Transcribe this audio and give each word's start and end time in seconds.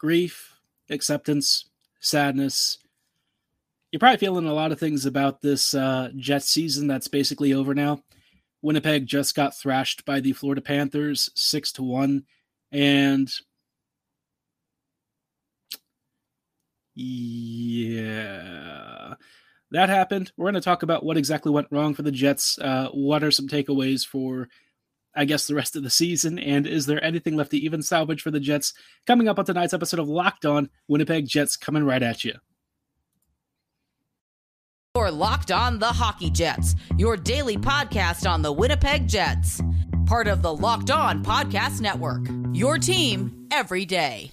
grief, 0.00 0.56
acceptance, 0.88 1.66
sadness. 2.00 2.78
You're 3.92 4.00
probably 4.00 4.16
feeling 4.16 4.46
a 4.46 4.54
lot 4.54 4.72
of 4.72 4.80
things 4.80 5.04
about 5.04 5.42
this 5.42 5.74
uh, 5.74 6.10
Jets 6.16 6.48
season 6.48 6.86
that's 6.86 7.08
basically 7.08 7.52
over 7.52 7.74
now. 7.74 8.02
Winnipeg 8.62 9.06
just 9.06 9.34
got 9.34 9.54
thrashed 9.56 10.06
by 10.06 10.20
the 10.20 10.32
Florida 10.32 10.62
Panthers 10.62 11.28
six 11.34 11.70
to 11.72 11.82
one, 11.82 12.24
and 12.72 13.30
yeah, 16.94 17.94
that 19.70 19.88
happened. 19.88 20.32
We're 20.36 20.44
going 20.46 20.54
to 20.54 20.60
talk 20.60 20.82
about 20.82 21.04
what 21.04 21.16
exactly 21.16 21.52
went 21.52 21.68
wrong 21.70 21.94
for 21.94 22.02
the 22.02 22.12
Jets. 22.12 22.58
Uh, 22.58 22.88
what 22.92 23.22
are 23.22 23.30
some 23.30 23.48
takeaways 23.48 24.06
for, 24.06 24.48
I 25.14 25.24
guess, 25.24 25.46
the 25.46 25.54
rest 25.54 25.76
of 25.76 25.82
the 25.82 25.90
season? 25.90 26.38
And 26.38 26.66
is 26.66 26.86
there 26.86 27.02
anything 27.02 27.36
left 27.36 27.50
to 27.50 27.58
even 27.58 27.82
salvage 27.82 28.22
for 28.22 28.30
the 28.30 28.40
Jets? 28.40 28.72
Coming 29.06 29.28
up 29.28 29.38
on 29.38 29.44
tonight's 29.44 29.74
episode 29.74 30.00
of 30.00 30.08
Locked 30.08 30.46
On 30.46 30.70
Winnipeg 30.88 31.26
Jets, 31.26 31.56
coming 31.56 31.84
right 31.84 32.02
at 32.02 32.24
you. 32.24 32.34
You're 34.96 35.10
Locked 35.10 35.52
On 35.52 35.78
the 35.78 35.86
Hockey 35.86 36.30
Jets, 36.30 36.74
your 36.98 37.16
daily 37.16 37.56
podcast 37.56 38.28
on 38.28 38.42
the 38.42 38.52
Winnipeg 38.52 39.06
Jets. 39.06 39.60
Part 40.06 40.26
of 40.26 40.42
the 40.42 40.52
Locked 40.52 40.90
On 40.90 41.24
Podcast 41.24 41.80
Network. 41.80 42.26
Your 42.52 42.78
team 42.78 43.46
every 43.52 43.86
day. 43.86 44.32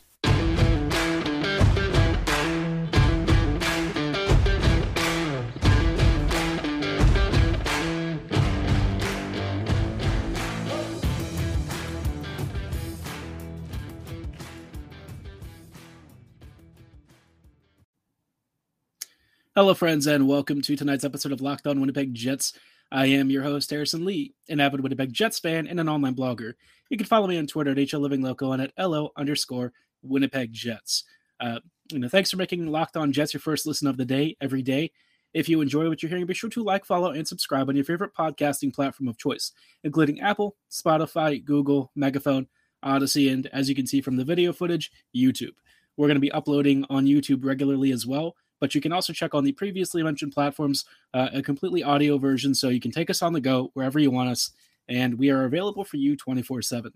Hello, 19.57 19.73
friends, 19.73 20.05
and 20.05 20.27
welcome 20.27 20.61
to 20.61 20.75
tonight's 20.75 21.03
episode 21.03 21.31
of 21.31 21.41
Locked 21.41 21.65
On 21.65 21.79
Winnipeg 21.79 22.13
Jets. 22.13 22.53
I 22.91 23.07
am 23.07 23.31
your 23.31 23.41
host, 23.41 23.71
Harrison 23.71 24.05
Lee, 24.05 24.35
an 24.49 24.59
avid 24.59 24.81
Winnipeg 24.81 25.11
Jets 25.11 25.39
fan 25.39 25.65
and 25.65 25.79
an 25.79 25.89
online 25.89 26.13
blogger. 26.13 26.53
You 26.91 26.97
can 26.97 27.07
follow 27.07 27.25
me 27.25 27.39
on 27.39 27.47
Twitter 27.47 27.71
at 27.71 27.77
HLLivingLoco 27.77 28.53
and 28.53 28.61
at 28.61 28.73
LO 28.77 29.09
underscore 29.17 29.73
Winnipeg 30.03 30.53
Jets. 30.53 31.05
Uh, 31.39 31.59
you 31.91 31.97
know, 31.97 32.07
thanks 32.07 32.29
for 32.29 32.37
making 32.37 32.67
Locked 32.67 32.97
On 32.97 33.11
Jets 33.11 33.33
your 33.33 33.41
first 33.41 33.65
listen 33.65 33.87
of 33.87 33.97
the 33.97 34.05
day 34.05 34.37
every 34.39 34.61
day. 34.61 34.91
If 35.33 35.49
you 35.49 35.59
enjoy 35.61 35.87
what 35.87 36.03
you're 36.03 36.09
hearing, 36.11 36.27
be 36.27 36.35
sure 36.35 36.51
to 36.51 36.63
like, 36.63 36.85
follow, 36.85 37.09
and 37.09 37.27
subscribe 37.27 37.67
on 37.67 37.75
your 37.75 37.83
favorite 37.83 38.13
podcasting 38.13 38.75
platform 38.75 39.07
of 39.07 39.17
choice, 39.17 39.53
including 39.83 40.21
Apple, 40.21 40.55
Spotify, 40.69 41.43
Google, 41.43 41.91
Megaphone, 41.95 42.45
Odyssey, 42.83 43.29
and 43.29 43.47
as 43.47 43.67
you 43.67 43.73
can 43.73 43.87
see 43.87 44.01
from 44.01 44.17
the 44.17 44.23
video 44.23 44.53
footage, 44.53 44.91
YouTube. 45.15 45.55
We're 45.97 46.05
going 46.05 46.13
to 46.13 46.21
be 46.21 46.31
uploading 46.31 46.85
on 46.91 47.07
YouTube 47.07 47.43
regularly 47.43 47.91
as 47.91 48.05
well 48.05 48.35
but 48.59 48.73
you 48.73 48.81
can 48.81 48.91
also 48.91 49.13
check 49.13 49.33
on 49.33 49.43
the 49.43 49.51
previously 49.51 50.03
mentioned 50.03 50.31
platforms 50.31 50.85
uh, 51.13 51.29
a 51.33 51.41
completely 51.41 51.83
audio 51.83 52.17
version 52.17 52.53
so 52.53 52.69
you 52.69 52.79
can 52.79 52.91
take 52.91 53.09
us 53.09 53.21
on 53.21 53.33
the 53.33 53.41
go 53.41 53.71
wherever 53.73 53.99
you 53.99 54.11
want 54.11 54.29
us 54.29 54.51
and 54.89 55.17
we 55.17 55.29
are 55.29 55.45
available 55.45 55.83
for 55.83 55.97
you 55.97 56.15
24-7 56.15 56.91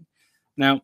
now 0.58 0.82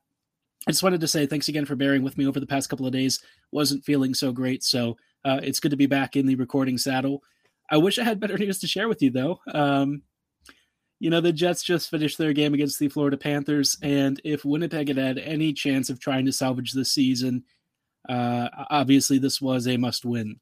i 0.68 0.72
just 0.72 0.84
wanted 0.84 1.02
to 1.02 1.08
say 1.08 1.26
thanks 1.26 1.48
again 1.48 1.66
for 1.66 1.76
bearing 1.76 2.04
with 2.04 2.18
me 2.18 2.28
over 2.28 2.40
the 2.40 2.48
past 2.48 2.70
couple 2.70 2.86
of 2.86 2.94
days. 2.94 3.22
Wasn't 3.52 3.86
feeling 3.86 4.14
so 4.14 4.32
great 4.32 4.64
so 4.64 4.98
uh, 5.26 5.40
it's 5.44 5.60
good 5.60 5.72
to 5.72 5.78
be 5.78 5.88
back 5.88 6.16
in 6.16 6.26
the 6.26 6.36
recording 6.36 6.78
saddle. 6.78 7.24
I 7.70 7.78
wish 7.78 8.00
i 8.00 8.04
had 8.04 8.20
better 8.22 8.38
news 8.38 8.60
to 8.60 8.68
share 8.68 8.88
with 8.88 9.02
you 9.02 9.10
though. 9.10 9.40
Um, 9.54 10.04
you 11.00 11.10
know 11.10 11.22
the 11.22 11.32
jets 11.32 11.64
just 11.64 11.90
finished 11.90 12.18
their 12.18 12.34
game 12.34 12.54
against 12.54 12.80
the 12.80 12.90
florida 12.90 13.18
panthers 13.18 13.78
and 13.82 14.20
if 14.24 14.44
winnipeg 14.44 14.88
had 14.88 14.98
had 14.98 15.18
any 15.18 15.54
chance 15.54 15.90
of 15.90 16.00
trying 16.00 16.26
to 16.26 16.32
salvage 16.32 16.74
this 16.74 16.92
season 16.92 17.44
uh, 18.10 18.48
obviously 18.70 19.18
this 19.18 19.42
was 19.42 19.68
a 19.68 19.78
must 19.78 20.06
win 20.06 20.40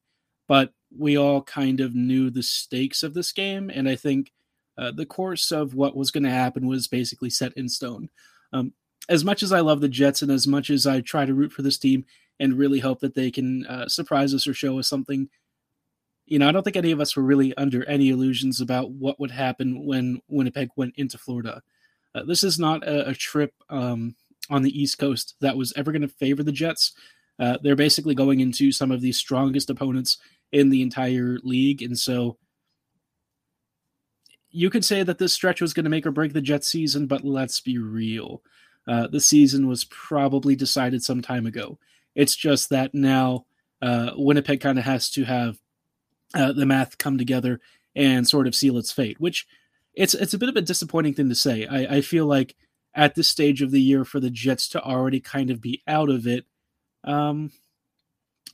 but 0.48 0.72
we 0.98 1.18
all 1.18 1.42
kind 1.42 1.80
of 1.80 1.96
knew 1.96 2.30
the 2.30 2.44
stakes 2.44 3.04
of 3.04 3.14
this 3.14 3.32
game, 3.32 3.70
and 3.74 3.88
I 3.90 3.96
think 3.96 4.32
uh, 4.78 4.92
the 4.92 5.06
course 5.06 5.52
of 5.52 5.74
what 5.74 5.96
was 5.96 6.12
going 6.12 6.24
to 6.24 6.30
happen 6.30 6.68
was 6.68 6.88
basically 6.88 7.30
set 7.30 7.54
in 7.54 7.70
stone. 7.70 8.10
Um, 8.54 8.74
as 9.08 9.24
much 9.24 9.44
as 9.44 9.52
I 9.52 9.60
love 9.60 9.82
the 9.82 9.90
Jets, 9.90 10.22
and 10.22 10.32
as 10.32 10.48
much 10.48 10.70
as 10.70 10.88
I 10.88 11.02
try 11.02 11.26
to 11.26 11.34
root 11.34 11.52
for 11.52 11.62
this 11.62 11.78
team 11.78 12.06
and 12.40 12.58
really 12.58 12.80
hope 12.80 13.00
that 13.02 13.16
they 13.16 13.32
can 13.32 13.66
uh, 13.68 13.88
surprise 13.88 14.34
us 14.34 14.48
or 14.48 14.54
show 14.54 14.80
us 14.80 14.88
something, 14.88 15.30
you 16.26 16.40
know, 16.40 16.50
I 16.50 16.52
don't 16.52 16.64
think 16.64 16.76
any 16.76 16.92
of 16.92 17.00
us 17.00 17.16
were 17.16 17.24
really 17.24 17.56
under 17.56 17.88
any 17.88 18.10
illusions 18.10 18.60
about 18.62 18.92
what 18.92 19.20
would 19.20 19.32
happen 19.32 19.86
when 19.86 20.22
Winnipeg 20.28 20.70
went 20.76 20.96
into 20.98 21.18
Florida. 21.18 21.62
Uh, 22.16 22.24
this 22.24 22.44
is 22.44 22.58
not 22.58 22.84
a, 22.84 23.10
a 23.10 23.14
trip 23.14 23.54
um, 23.70 24.16
on 24.50 24.64
the 24.64 24.82
East 24.82 24.98
Coast 24.98 25.36
that 25.42 25.56
was 25.56 25.72
ever 25.76 25.92
going 25.92 26.02
to 26.02 26.08
favor 26.08 26.44
the 26.44 26.52
Jets. 26.52 26.94
Uh, 27.38 27.58
they're 27.62 27.76
basically 27.76 28.16
going 28.16 28.40
into 28.40 28.72
some 28.72 28.92
of 28.92 29.02
the 29.02 29.12
strongest 29.12 29.70
opponents 29.70 30.18
in 30.52 30.70
the 30.70 30.82
entire 30.82 31.38
league. 31.44 31.82
And 31.82 31.98
so 31.98 32.38
you 34.50 34.70
could 34.70 34.86
say 34.86 35.04
that 35.04 35.18
this 35.18 35.34
stretch 35.34 35.62
was 35.62 35.74
going 35.74 35.84
to 35.84 35.90
make 35.90 36.06
or 36.06 36.12
break 36.12 36.34
the 36.34 36.42
Jets 36.42 36.68
season, 36.68 37.08
but 37.08 37.26
let's 37.26 37.60
be 37.60 37.78
real. 37.78 38.42
Uh, 38.88 39.08
the 39.08 39.20
season 39.20 39.68
was 39.68 39.86
probably 39.86 40.56
decided 40.56 41.04
some 41.04 41.22
time 41.22 41.46
ago. 41.46 41.78
It's 42.14 42.36
just 42.36 42.70
that 42.70 42.94
now 42.94 43.46
uh, 43.82 44.12
Winnipeg 44.16 44.62
kind 44.62 44.80
of 44.80 44.86
has 44.86 45.10
to 45.12 45.26
have 45.26 45.58
uh, 46.34 46.54
the 46.54 46.66
math 46.66 46.98
come 46.98 47.18
together 47.18 47.60
and 47.96 48.28
sort 48.28 48.48
of 48.48 48.56
seal 48.56 48.78
its 48.78 48.92
fate, 48.92 49.20
which 49.20 49.48
it's 49.94 50.14
it's 50.14 50.34
a 50.34 50.38
bit 50.38 50.50
of 50.50 50.56
a 50.56 50.62
disappointing 50.62 51.14
thing 51.14 51.30
to 51.30 51.36
say. 51.36 51.66
I, 51.66 51.98
I 51.98 52.02
feel 52.02 52.26
like 52.26 52.56
at 52.94 53.16
this 53.16 53.28
stage 53.28 53.62
of 53.62 53.72
the 53.72 53.82
year 53.82 54.06
for 54.06 54.20
the 54.20 54.30
Jets 54.30 54.70
to 54.70 54.82
already 54.82 55.20
kind 55.20 55.50
of 55.50 55.62
be 55.62 55.82
out 55.88 56.10
of 56.10 56.28
it, 56.28 56.46
um, 57.04 57.52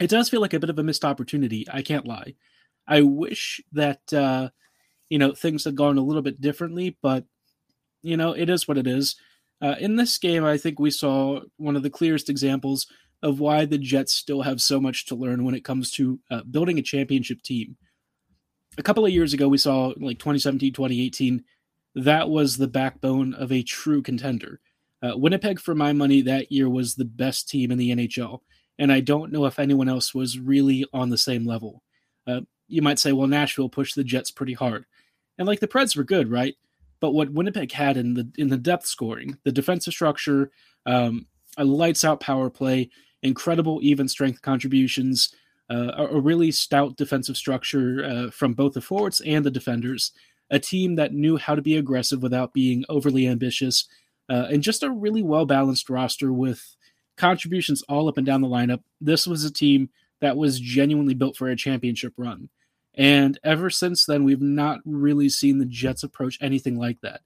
it 0.01 0.09
does 0.09 0.29
feel 0.29 0.41
like 0.41 0.53
a 0.53 0.59
bit 0.59 0.69
of 0.69 0.79
a 0.79 0.83
missed 0.83 1.05
opportunity. 1.05 1.65
I 1.71 1.81
can't 1.81 2.07
lie. 2.07 2.35
I 2.87 3.01
wish 3.01 3.61
that 3.73 4.11
uh, 4.11 4.49
you 5.09 5.19
know 5.19 5.33
things 5.33 5.63
had 5.63 5.75
gone 5.75 5.97
a 5.97 6.03
little 6.03 6.21
bit 6.21 6.41
differently, 6.41 6.97
but 7.01 7.25
you 8.01 8.17
know 8.17 8.31
it 8.31 8.49
is 8.49 8.67
what 8.67 8.77
it 8.77 8.87
is. 8.87 9.15
Uh, 9.61 9.75
in 9.79 9.95
this 9.95 10.17
game, 10.17 10.43
I 10.43 10.57
think 10.57 10.79
we 10.79 10.89
saw 10.89 11.41
one 11.57 11.75
of 11.75 11.83
the 11.83 11.89
clearest 11.89 12.29
examples 12.29 12.87
of 13.21 13.39
why 13.39 13.65
the 13.65 13.77
Jets 13.77 14.13
still 14.13 14.41
have 14.41 14.59
so 14.59 14.79
much 14.79 15.05
to 15.05 15.15
learn 15.15 15.43
when 15.43 15.53
it 15.53 15.63
comes 15.63 15.91
to 15.91 16.19
uh, 16.31 16.41
building 16.49 16.79
a 16.79 16.81
championship 16.81 17.43
team. 17.43 17.77
A 18.79 18.83
couple 18.83 19.05
of 19.05 19.11
years 19.11 19.33
ago, 19.33 19.47
we 19.47 19.59
saw 19.59 19.93
like 19.97 20.17
2017, 20.17 20.73
2018. 20.73 21.43
That 21.93 22.29
was 22.29 22.57
the 22.57 22.67
backbone 22.67 23.35
of 23.35 23.51
a 23.51 23.61
true 23.61 24.01
contender. 24.01 24.59
Uh, 25.03 25.11
Winnipeg, 25.15 25.59
for 25.59 25.75
my 25.75 25.93
money, 25.93 26.21
that 26.21 26.51
year 26.51 26.69
was 26.69 26.95
the 26.95 27.05
best 27.05 27.47
team 27.47 27.69
in 27.69 27.77
the 27.77 27.91
NHL 27.91 28.39
and 28.81 28.91
I 28.91 28.99
don't 28.99 29.31
know 29.31 29.45
if 29.45 29.59
anyone 29.59 29.87
else 29.87 30.15
was 30.15 30.39
really 30.39 30.87
on 30.91 31.11
the 31.11 31.17
same 31.17 31.45
level. 31.45 31.83
Uh, 32.25 32.41
you 32.67 32.81
might 32.81 32.97
say, 32.97 33.11
well, 33.11 33.27
Nashville 33.27 33.69
pushed 33.69 33.95
the 33.95 34.03
Jets 34.03 34.31
pretty 34.31 34.53
hard, 34.53 34.85
and 35.37 35.47
like 35.47 35.59
the 35.59 35.67
Preds 35.67 35.95
were 35.95 36.03
good, 36.03 36.31
right? 36.31 36.55
But 36.99 37.11
what 37.11 37.31
Winnipeg 37.31 37.71
had 37.71 37.95
in 37.95 38.15
the 38.15 38.31
in 38.39 38.49
the 38.49 38.57
depth 38.57 38.87
scoring, 38.87 39.37
the 39.43 39.51
defensive 39.51 39.93
structure, 39.93 40.51
um, 40.87 41.27
a 41.57 41.63
lights 41.63 42.03
out 42.03 42.21
power 42.21 42.49
play, 42.49 42.89
incredible 43.21 43.79
even 43.83 44.07
strength 44.07 44.41
contributions, 44.41 45.31
uh, 45.69 45.91
a, 45.97 46.05
a, 46.07 46.19
really 46.19 46.49
stout 46.49 46.97
defensive 46.97 47.37
structure 47.37 48.03
uh, 48.03 48.31
from 48.31 48.53
both 48.53 48.73
the 48.73 48.81
forwards 48.81 49.21
and 49.21 49.45
the 49.45 49.51
defenders, 49.51 50.11
a 50.49 50.57
team 50.57 50.95
that 50.95 51.13
knew 51.13 51.37
how 51.37 51.53
to 51.53 51.61
be 51.61 51.77
aggressive 51.77 52.23
without 52.23 52.51
being 52.51 52.83
overly 52.89 53.27
ambitious, 53.27 53.87
uh, 54.27 54.47
and 54.49 54.63
just 54.63 54.81
a 54.81 54.89
really 54.89 55.21
well 55.21 55.45
balanced 55.45 55.87
roster 55.87 56.33
with 56.33 56.75
contributions 57.17 57.83
all 57.83 58.07
up 58.07 58.17
and 58.17 58.25
down 58.25 58.41
the 58.41 58.47
lineup. 58.47 58.81
This 58.99 59.27
was 59.27 59.43
a 59.43 59.51
team 59.51 59.89
that 60.21 60.37
was 60.37 60.59
genuinely 60.59 61.13
built 61.13 61.35
for 61.35 61.49
a 61.49 61.55
championship 61.55 62.13
run. 62.17 62.49
And 62.93 63.39
ever 63.43 63.69
since 63.69 64.05
then, 64.05 64.23
we've 64.23 64.41
not 64.41 64.79
really 64.85 65.29
seen 65.29 65.57
the 65.57 65.65
Jets 65.65 66.03
approach 66.03 66.37
anything 66.41 66.77
like 66.77 66.99
that. 67.01 67.21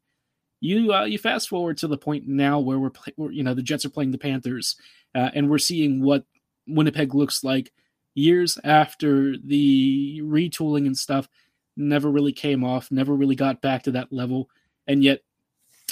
You 0.61 0.93
uh, 0.93 1.05
you 1.05 1.17
fast 1.17 1.49
forward 1.49 1.77
to 1.77 1.87
the 1.87 1.97
point 1.97 2.27
now 2.27 2.59
where 2.59 2.79
we're, 2.79 2.89
play, 2.89 3.13
you 3.17 3.43
know 3.43 3.53
the 3.53 3.61
Jets 3.61 3.85
are 3.85 3.89
playing 3.89 4.11
the 4.11 4.17
Panthers, 4.17 4.75
uh, 5.13 5.29
and 5.33 5.49
we're 5.49 5.57
seeing 5.57 6.01
what 6.01 6.23
Winnipeg 6.67 7.13
looks 7.13 7.43
like 7.43 7.71
years 8.13 8.57
after 8.63 9.35
the 9.37 10.21
retooling 10.23 10.85
and 10.85 10.97
stuff 10.97 11.27
never 11.75 12.09
really 12.09 12.31
came 12.31 12.63
off, 12.63 12.89
never 12.89 13.13
really 13.13 13.35
got 13.35 13.61
back 13.61 13.83
to 13.83 13.91
that 13.91 14.13
level, 14.13 14.49
and 14.87 15.03
yet 15.03 15.21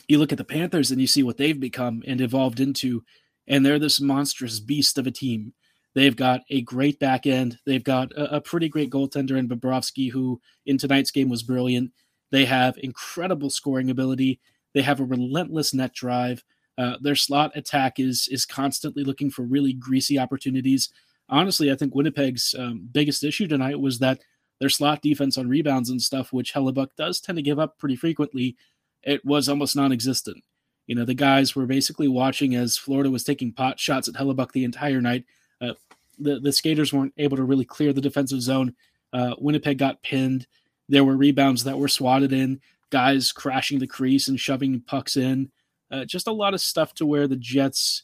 you 0.08 0.18
look 0.18 0.32
at 0.32 0.38
the 0.38 0.44
Panthers 0.44 0.92
and 0.92 1.00
you 1.00 1.08
see 1.08 1.24
what 1.24 1.38
they've 1.38 1.60
become 1.60 2.02
and 2.08 2.22
evolved 2.22 2.60
into 2.60 3.04
and 3.48 3.66
they're 3.66 3.80
this 3.80 4.02
monstrous 4.02 4.60
beast 4.60 4.98
of 4.98 5.08
a 5.08 5.12
team. 5.12 5.54
They've 5.96 6.16
got 6.16 6.42
a 6.50 6.62
great 6.62 7.00
back 7.00 7.28
end. 7.28 7.60
They've 7.66 7.84
got 7.84 8.12
a, 8.14 8.38
a 8.38 8.42
pretty 8.42 8.68
great 8.68 8.90
goaltender 8.90 9.38
in 9.38 9.48
Bobrovsky, 9.48 10.12
who 10.12 10.42
in 10.66 10.78
tonight's 10.78 11.12
game 11.12 11.30
was 11.30 11.44
brilliant. 11.44 11.92
They 12.32 12.46
have 12.46 12.78
incredible 12.80 13.50
scoring 13.50 13.92
ability. 13.92 14.40
They 14.74 14.82
have 14.82 15.00
a 15.00 15.06
relentless 15.06 15.74
net 15.74 15.94
drive. 15.94 16.44
Uh, 16.78 16.96
their 17.02 17.16
slot 17.16 17.52
attack 17.56 18.00
is 18.00 18.28
is 18.32 18.46
constantly 18.46 19.04
looking 19.04 19.30
for 19.30 19.44
really 19.44 19.74
greasy 19.74 20.18
opportunities. 20.18 20.90
Honestly, 21.30 21.72
I 21.72 21.76
think 21.76 21.94
Winnipeg's 21.94 22.56
um, 22.58 22.90
biggest 22.92 23.24
issue 23.24 23.48
tonight 23.48 23.80
was 23.80 24.00
that 24.00 24.20
their 24.60 24.70
slot 24.70 25.02
defense 25.02 25.38
on 25.38 25.48
rebounds 25.48 25.90
and 25.90 26.02
stuff, 26.02 26.34
which 26.34 26.54
Hellebuyck 26.54 26.90
does 26.98 27.20
tend 27.20 27.38
to 27.38 27.44
give 27.44 27.60
up 27.60 27.78
pretty 27.78 27.96
frequently, 27.96 28.56
it 29.04 29.24
was 29.24 29.50
almost 29.50 29.76
non-existent. 29.76 30.44
You 30.88 30.96
know, 30.96 31.06
the 31.06 31.14
guys 31.14 31.56
were 31.56 31.66
basically 31.66 32.08
watching 32.08 32.56
as 32.56 32.78
Florida 32.78 33.10
was 33.10 33.24
taking 33.24 33.54
pot 33.54 33.80
shots 33.80 34.08
at 34.08 34.16
Hellebuyck 34.16 34.52
the 34.52 34.66
entire 34.66 35.02
night, 35.02 35.26
Uh, 35.62 35.74
the 36.20 36.40
the 36.40 36.52
skaters 36.52 36.94
weren't 36.94 37.14
able 37.18 37.38
to 37.38 37.44
really 37.44 37.66
clear 37.66 37.94
the 37.94 38.02
defensive 38.02 38.42
zone. 38.42 38.76
Uh, 39.12 39.36
Winnipeg 39.40 39.78
got 39.78 40.02
pinned. 40.04 40.48
There 40.90 41.04
were 41.04 41.16
rebounds 41.16 41.64
that 41.64 41.78
were 41.78 41.88
swatted 41.88 42.34
in, 42.34 42.60
guys 42.90 43.32
crashing 43.32 43.80
the 43.80 43.88
crease 43.88 44.28
and 44.28 44.40
shoving 44.40 44.82
pucks 44.82 45.16
in. 45.16 45.52
Uh, 45.90 46.06
just 46.06 46.28
a 46.28 46.32
lot 46.32 46.54
of 46.54 46.62
stuff 46.62 46.94
to 46.96 47.06
where 47.06 47.28
the 47.28 47.36
Jets. 47.36 48.04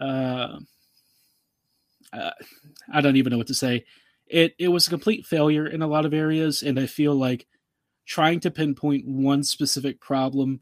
Uh, 0.00 0.58
uh, 2.12 2.30
I 2.92 3.00
don't 3.00 3.16
even 3.16 3.30
know 3.30 3.38
what 3.38 3.46
to 3.48 3.54
say. 3.54 3.84
It 4.26 4.54
it 4.58 4.68
was 4.68 4.86
a 4.86 4.90
complete 4.90 5.24
failure 5.24 5.66
in 5.66 5.82
a 5.82 5.86
lot 5.88 6.04
of 6.04 6.12
areas, 6.12 6.62
and 6.62 6.78
I 6.78 6.86
feel 6.86 7.14
like 7.14 7.46
trying 8.04 8.40
to 8.40 8.50
pinpoint 8.50 9.06
one 9.06 9.42
specific 9.42 10.00
problem, 10.00 10.60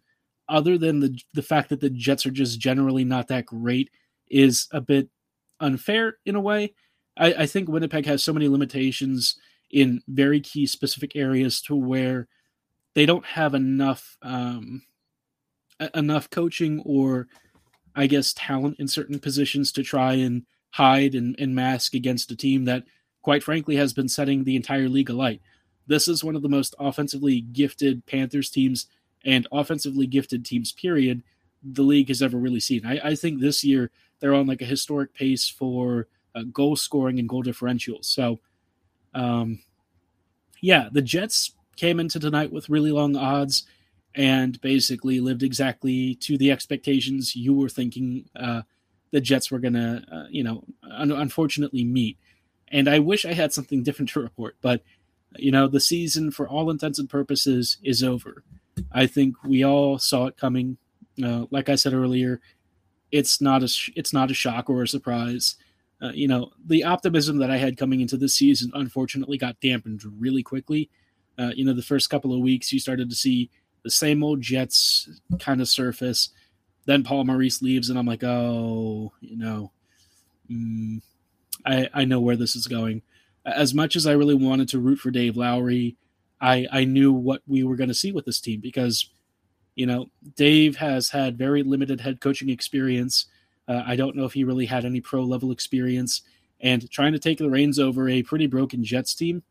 other 0.55 0.79
than 0.79 1.01
the 1.01 1.19
the 1.35 1.43
fact 1.43 1.69
that 1.71 1.81
the 1.81 1.91
Jets 1.91 2.25
are 2.25 2.31
just 2.31 2.61
generally 2.61 3.05
not 3.05 3.27
that 3.29 3.45
great, 3.45 3.91
is 4.31 4.69
a 4.71 4.81
bit 4.81 5.09
unfair 5.59 6.17
in 6.25 6.37
a 6.37 6.41
way. 6.41 6.73
I, 7.17 7.35
I 7.35 7.47
think 7.47 7.69
Winnipeg 7.69 8.07
has 8.07 8.23
so 8.23 8.33
many 8.33 8.49
limitations 8.49 9.37
in 9.71 10.01
very 10.07 10.41
key 10.41 10.67
specific 10.67 11.17
areas 11.17 11.61
to 11.63 11.75
where 11.75 12.29
they 12.95 13.05
don't 13.05 13.27
have 13.27 13.55
enough 13.55 14.17
um, 14.23 14.83
enough 15.93 16.31
coaching 16.31 16.81
or 16.85 17.27
I 17.97 18.07
guess 18.07 18.33
talent 18.35 18.77
in 18.79 18.87
certain 18.87 19.19
positions 19.19 19.73
to 19.73 19.83
try 19.83 20.15
and 20.15 20.45
hide 20.71 21.17
and, 21.17 21.35
and 21.39 21.55
mask 21.55 21.95
against 21.95 22.31
a 22.31 22.37
team 22.37 22.65
that 22.67 22.85
quite 23.23 23.43
frankly 23.43 23.75
has 23.75 23.93
been 23.93 24.09
setting 24.09 24.45
the 24.45 24.57
entire 24.57 24.89
league 24.89 25.11
alight. 25.11 25.41
This 25.89 26.07
is 26.07 26.23
one 26.23 26.37
of 26.37 26.43
the 26.43 26.49
most 26.49 26.77
offensively 26.79 27.41
gifted 27.41 28.07
Panthers 28.07 28.51
teams 28.51 28.87
and 29.25 29.47
offensively 29.53 30.07
gifted 30.07 30.45
teams, 30.45 30.73
period, 30.73 31.23
the 31.63 31.83
league 31.83 32.09
has 32.09 32.23
ever 32.23 32.37
really 32.37 32.61
seen. 32.61 32.85
I, 32.85 33.01
I 33.03 33.15
think 33.15 33.41
this 33.41 33.65
year 33.65 33.91
they're 34.21 34.35
on 34.35 34.47
like 34.47 34.63
a 34.63 34.67
historic 34.67 35.15
pace 35.15 35.49
for 35.49 36.09
uh, 36.35 36.43
goal 36.53 36.77
scoring 36.77 37.19
and 37.19 37.29
goal 37.29 37.43
differentials. 37.43 38.05
So, 38.05 38.41
um, 39.15 39.61
yeah, 40.61 40.89
the 40.93 41.03
Jets 41.03 41.53
came 41.77 42.01
into 42.01 42.21
tonight 42.21 42.53
with 42.53 42.69
really 42.69 42.93
long 42.93 43.17
odds 43.17 43.65
and 44.15 44.61
basically 44.61 45.21
lived 45.21 45.43
exactly 45.43 46.15
to 46.17 46.39
the 46.39 46.51
expectations 46.53 47.35
you 47.35 47.55
were 47.55 47.69
thinking 47.69 48.29
uh, 48.37 48.63
the 49.11 49.21
Jets 49.21 49.51
were 49.51 49.59
going 49.59 49.75
to, 49.75 50.05
uh, 50.11 50.27
you 50.31 50.45
know, 50.45 50.65
un- 50.91 51.13
unfortunately 51.13 51.85
meet. 51.85 52.19
And 52.69 52.89
I 52.89 52.99
wish 52.99 53.25
I 53.25 53.33
had 53.33 53.53
something 53.53 53.83
different 53.83 54.11
to 54.11 54.21
report, 54.21 54.57
but 54.61 54.83
you 55.37 55.51
know, 55.51 55.67
the 55.67 55.81
season 55.81 56.31
for 56.31 56.49
all 56.49 56.71
intents 56.71 56.99
and 56.99 57.11
purposes 57.11 57.79
is 57.83 58.03
over. 58.03 58.45
I 58.93 59.07
think 59.07 59.43
we 59.45 59.65
all 59.65 59.99
saw 59.99 60.27
it 60.27 60.37
coming. 60.37 60.77
Uh, 61.23 61.47
like 61.51 61.69
I 61.69 61.75
said 61.75 61.95
earlier, 61.95 62.41
it's 63.13 63.41
not 63.41 63.63
a 63.63 63.69
sh- 63.69 63.91
it's 63.95 64.13
not 64.13 64.31
a 64.31 64.35
shock 64.35 64.69
or 64.69 64.83
a 64.83 64.89
surprise. 64.89 65.57
Uh, 66.03 66.11
you 66.13 66.29
know, 66.29 66.51
the 66.67 66.85
optimism 66.85 67.39
that 67.39 67.51
I 67.51 67.57
had 67.57 67.77
coming 67.77 68.01
into 68.01 68.17
this 68.17 68.35
season 68.35 68.71
unfortunately 68.75 69.39
got 69.39 69.61
dampened 69.61 70.03
really 70.19 70.43
quickly. 70.43 70.91
Uh, 71.39 71.51
you 71.55 71.65
know, 71.65 71.73
the 71.73 71.83
first 71.83 72.11
couple 72.11 72.35
of 72.35 72.41
weeks 72.41 72.73
you 72.73 72.81
started 72.81 73.09
to 73.11 73.17
see 73.17 73.51
the 73.85 73.91
same 73.91 74.25
old 74.25 74.41
Jets 74.41 75.09
kind 75.39 75.61
of 75.61 75.69
surface. 75.69 76.31
Then 76.87 77.05
Paul 77.05 77.25
Maurice 77.25 77.63
leaves, 77.63 77.89
and 77.89 77.99
I'm 77.99 78.07
like, 78.07 78.25
oh, 78.25 79.13
you 79.21 79.39
know, 79.39 79.73
mm, 80.51 81.01
I 81.65 81.89
I 81.95 82.05
know 82.05 82.21
where 82.21 82.37
this 82.37 82.57
is 82.57 82.67
going. 82.67 83.03
As 83.47 83.75
much 83.75 83.95
as 83.95 84.07
I 84.07 84.13
really 84.13 84.35
wanted 84.35 84.69
to 84.71 84.81
root 84.81 84.99
for 84.99 85.11
Dave 85.11 85.37
Lowry, 85.37 85.97
I 86.45 86.67
I 86.71 86.85
knew 86.85 87.13
what 87.13 87.43
we 87.47 87.65
were 87.65 87.75
going 87.75 87.89
to 87.89 87.95
see 87.95 88.13
with 88.13 88.27
this 88.27 88.41
team 88.41 88.61
because, 88.61 89.09
you 89.75 89.87
know, 89.87 90.11
Dave 90.37 90.77
has 90.77 91.09
had 91.09 91.39
very 91.39 91.63
limited 91.63 92.01
head 92.03 92.21
coaching 92.21 92.51
experience. 92.51 93.27
Uh, 93.67 93.83
I 93.87 93.97
don't 93.97 94.15
know 94.15 94.27
if 94.27 94.35
he 94.35 94.45
really 94.45 94.67
had 94.67 94.85
any 94.85 95.01
pro 95.01 95.25
level 95.25 95.51
experience, 95.51 96.23
and 96.61 96.89
trying 96.91 97.15
to 97.15 97.19
take 97.19 97.39
the 97.39 97.49
reins 97.49 97.79
over 97.79 98.09
a 98.11 98.23
pretty 98.23 98.47
broken 98.47 98.85
Jets 98.85 99.15
team, 99.15 99.43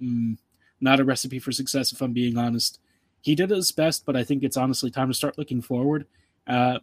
mm, 0.00 0.36
not 0.78 1.00
a 1.00 1.04
recipe 1.04 1.38
for 1.38 1.52
success, 1.52 1.90
if 1.90 2.02
I'm 2.02 2.12
being 2.12 2.36
honest. 2.36 2.78
He 3.22 3.34
did 3.34 3.50
his 3.50 3.72
best, 3.72 4.04
but 4.04 4.16
I 4.16 4.24
think 4.24 4.42
it's 4.42 4.56
honestly 4.56 4.90
time 4.90 5.08
to 5.08 5.14
start 5.14 5.38
looking 5.38 5.62
forward. 5.62 6.06
Uh, 6.46 6.80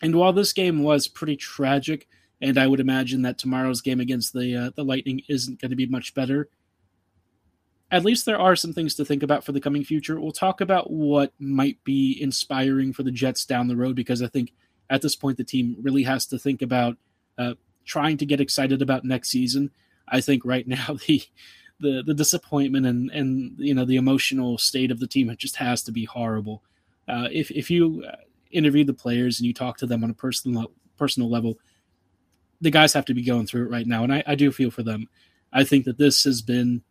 and 0.00 0.14
while 0.14 0.32
this 0.32 0.52
game 0.52 0.82
was 0.82 1.08
pretty 1.08 1.36
tragic, 1.36 2.06
and 2.40 2.58
I 2.58 2.66
would 2.66 2.80
imagine 2.80 3.22
that 3.22 3.38
tomorrow's 3.38 3.80
game 3.80 3.98
against 3.98 4.32
the 4.32 4.54
uh, 4.54 4.70
the 4.76 4.84
Lightning 4.84 5.22
isn't 5.28 5.60
going 5.60 5.70
to 5.70 5.76
be 5.76 5.86
much 5.86 6.14
better. 6.14 6.50
At 7.90 8.04
least 8.04 8.26
there 8.26 8.40
are 8.40 8.56
some 8.56 8.72
things 8.72 8.94
to 8.96 9.04
think 9.04 9.22
about 9.22 9.44
for 9.44 9.52
the 9.52 9.60
coming 9.60 9.84
future. 9.84 10.20
We'll 10.20 10.32
talk 10.32 10.60
about 10.60 10.90
what 10.90 11.32
might 11.38 11.82
be 11.84 12.18
inspiring 12.20 12.92
for 12.92 13.04
the 13.04 13.12
Jets 13.12 13.44
down 13.44 13.68
the 13.68 13.76
road 13.76 13.94
because 13.94 14.22
I 14.22 14.26
think 14.26 14.52
at 14.90 15.02
this 15.02 15.14
point 15.14 15.36
the 15.36 15.44
team 15.44 15.76
really 15.80 16.02
has 16.02 16.26
to 16.26 16.38
think 16.38 16.62
about 16.62 16.96
uh, 17.38 17.54
trying 17.84 18.16
to 18.18 18.26
get 18.26 18.40
excited 18.40 18.82
about 18.82 19.04
next 19.04 19.30
season. 19.30 19.70
I 20.08 20.20
think 20.20 20.44
right 20.44 20.66
now 20.68 20.98
the 21.06 21.22
the 21.78 22.02
the 22.04 22.14
disappointment 22.14 22.86
and 22.86 23.10
and 23.10 23.54
you 23.58 23.74
know 23.74 23.84
the 23.84 23.96
emotional 23.96 24.56
state 24.58 24.90
of 24.90 24.98
the 24.98 25.06
team 25.06 25.28
it 25.28 25.38
just 25.38 25.56
has 25.56 25.82
to 25.84 25.92
be 25.92 26.04
horrible. 26.04 26.62
Uh, 27.08 27.28
if 27.30 27.50
if 27.50 27.70
you 27.70 28.04
uh, 28.06 28.16
interview 28.50 28.84
the 28.84 28.94
players 28.94 29.38
and 29.38 29.46
you 29.46 29.54
talk 29.54 29.78
to 29.78 29.86
them 29.86 30.02
on 30.02 30.10
a 30.10 30.14
personal 30.14 30.72
personal 30.96 31.30
level, 31.30 31.58
the 32.60 32.70
guys 32.70 32.92
have 32.92 33.04
to 33.04 33.14
be 33.14 33.22
going 33.22 33.46
through 33.46 33.66
it 33.66 33.70
right 33.70 33.86
now, 33.86 34.02
and 34.02 34.12
I, 34.12 34.24
I 34.26 34.34
do 34.34 34.50
feel 34.50 34.70
for 34.70 34.82
them. 34.82 35.08
I 35.52 35.64
think 35.64 35.84
that 35.84 35.98
this 35.98 36.24
has 36.24 36.42
been 36.42 36.82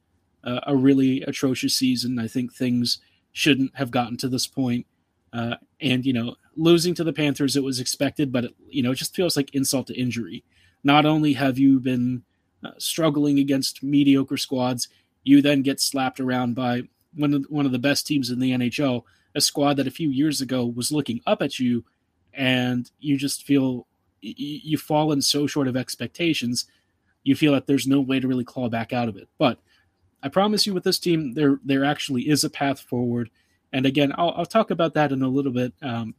uh, 0.46 0.62
a 0.68 0.76
really 0.76 1.22
atrocious 1.24 1.76
season. 1.76 2.20
I 2.20 2.28
think 2.28 2.54
things 2.54 3.00
shouldn't 3.34 3.76
have 3.76 3.92
gotten 3.92 4.18
to 4.18 4.30
this 4.30 4.48
point. 4.48 4.86
Uh, 5.34 5.56
and 5.82 6.06
you 6.06 6.14
know, 6.14 6.36
losing 6.56 6.94
to 6.96 7.04
the 7.04 7.14
Panthers, 7.14 7.56
it 7.56 7.64
was 7.64 7.80
expected, 7.80 8.32
but 8.32 8.46
it, 8.46 8.56
you 8.70 8.82
know, 8.82 8.92
it 8.92 8.96
just 8.96 9.16
feels 9.16 9.36
like 9.36 9.54
insult 9.54 9.88
to 9.88 10.00
injury. 10.00 10.44
Not 10.84 11.06
only 11.06 11.34
have 11.34 11.58
you 11.58 11.80
been 11.80 12.24
uh, 12.64 12.72
struggling 12.78 13.40
against 13.40 13.84
mediocre 13.84 14.38
squads, 14.38 14.88
you 15.24 15.42
then 15.42 15.64
get 15.64 15.82
slapped 15.82 16.20
around 16.20 16.56
by 16.56 16.84
one 17.16 17.34
of 17.34 17.46
one 17.50 17.66
of 17.66 17.72
the 17.72 17.80
best 17.80 18.08
teams 18.08 18.30
in 18.30 18.40
the 18.40 18.52
NHL, 18.52 19.04
a 19.34 19.42
squad 19.42 19.78
that 19.78 19.88
a 19.88 19.92
few 19.92 20.10
years 20.10 20.40
ago 20.40 20.66
was 20.66 20.92
looking 20.92 21.22
up 21.26 21.42
at 21.42 21.60
you, 21.60 21.84
and 22.34 22.90
you 23.00 23.18
just 23.18 23.44
feel 23.44 23.88
you've 24.22 24.82
fallen 24.82 25.22
so 25.22 25.46
short 25.46 25.68
of 25.68 25.78
expectations, 25.78 26.66
you 27.24 27.36
feel 27.36 27.54
that 27.54 27.68
there's 27.68 27.88
no 27.88 28.00
way 28.00 28.20
to 28.20 28.28
really 28.28 28.44
claw 28.44 28.70
back 28.70 28.94
out 28.94 29.10
of 29.10 29.18
it. 29.18 29.28
But 29.38 29.60
I 30.26 30.28
promise 30.28 30.66
you, 30.66 30.74
with 30.74 30.84
this 30.84 30.98
team, 30.98 31.34
there 31.34 31.60
there 31.64 31.86
actually 31.86 32.28
is 32.28 32.44
a 32.44 32.50
path 32.50 32.80
forward. 32.80 33.30
And 33.72 33.86
again, 33.86 34.12
I'll, 34.18 34.32
I'll 34.32 34.46
talk 34.46 34.72
about 34.72 34.96
that 34.96 35.12
in 35.12 35.22
a 35.22 35.28
little 35.28 35.52
bit. 35.52 35.74
Um, 35.84 36.16